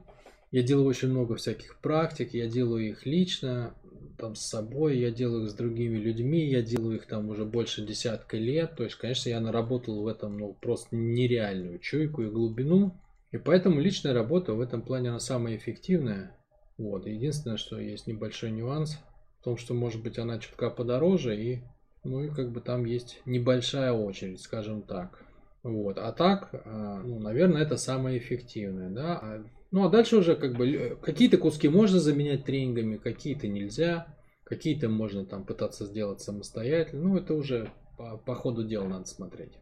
Я 0.52 0.62
делаю 0.62 0.88
очень 0.88 1.10
много 1.10 1.36
всяких 1.36 1.80
практик. 1.80 2.34
Я 2.34 2.48
делаю 2.48 2.90
их 2.90 3.08
лично, 3.08 3.76
там 4.18 4.36
с 4.36 4.46
собой, 4.46 5.00
я 5.00 5.12
делаю 5.12 5.46
их 5.46 5.50
с 5.50 5.56
другими 5.56 5.98
людьми, 5.98 6.46
я 6.46 6.62
делаю 6.62 6.98
их 6.98 7.08
там 7.08 7.30
уже 7.30 7.44
больше 7.44 7.86
десятка 7.86 8.38
лет. 8.38 8.76
То 8.76 8.84
есть, 8.84 8.96
конечно, 8.96 9.30
я 9.30 9.40
наработал 9.40 10.02
в 10.02 10.08
этом 10.08 10.38
ну, 10.38 10.54
просто 10.62 10.96
нереальную 10.96 11.80
чуйку 11.80 12.22
и 12.22 12.30
глубину. 12.30 13.00
И 13.32 13.38
поэтому 13.38 13.80
личная 13.80 14.14
работа 14.14 14.54
в 14.54 14.62
этом 14.62 14.84
плане 14.84 15.10
она 15.10 15.20
самая 15.20 15.58
эффективная. 15.58 16.38
Вот. 16.78 17.06
Единственное, 17.06 17.58
что 17.58 17.80
есть 17.80 18.08
небольшой 18.08 18.52
нюанс 18.52 18.98
в 19.40 19.44
том, 19.44 19.58
что 19.58 19.74
может 19.74 20.02
быть 20.02 20.18
она 20.18 20.40
чутка 20.40 20.70
подороже 20.70 21.36
и 21.36 21.64
ну 22.04 22.24
и 22.24 22.30
как 22.30 22.52
бы 22.52 22.60
там 22.60 22.86
есть 22.86 23.22
небольшая 23.26 23.94
очередь, 23.94 24.42
скажем 24.42 24.82
так. 24.82 25.24
Вот. 25.64 25.98
А 25.98 26.12
так, 26.12 26.50
а, 26.66 27.02
ну, 27.02 27.20
наверное, 27.20 27.62
это 27.62 27.78
самое 27.78 28.18
эффективное. 28.18 28.90
Да? 28.90 29.20
А, 29.22 29.46
ну 29.72 29.86
а 29.86 29.90
дальше 29.90 30.18
уже 30.18 30.36
как 30.36 30.56
бы 30.56 30.98
какие-то 31.02 31.38
куски 31.38 31.70
можно 31.70 32.00
заменять 32.00 32.44
тренингами, 32.44 32.98
какие-то 32.98 33.48
нельзя. 33.48 34.08
Какие-то 34.44 34.90
можно 34.90 35.26
там 35.26 35.46
пытаться 35.46 35.86
сделать 35.86 36.20
самостоятельно. 36.20 37.04
Ну, 37.04 37.18
это 37.18 37.34
уже 37.34 37.72
по, 37.98 38.18
по 38.18 38.36
ходу 38.36 38.66
дела 38.66 38.88
надо 38.88 39.06
смотреть. 39.06 39.54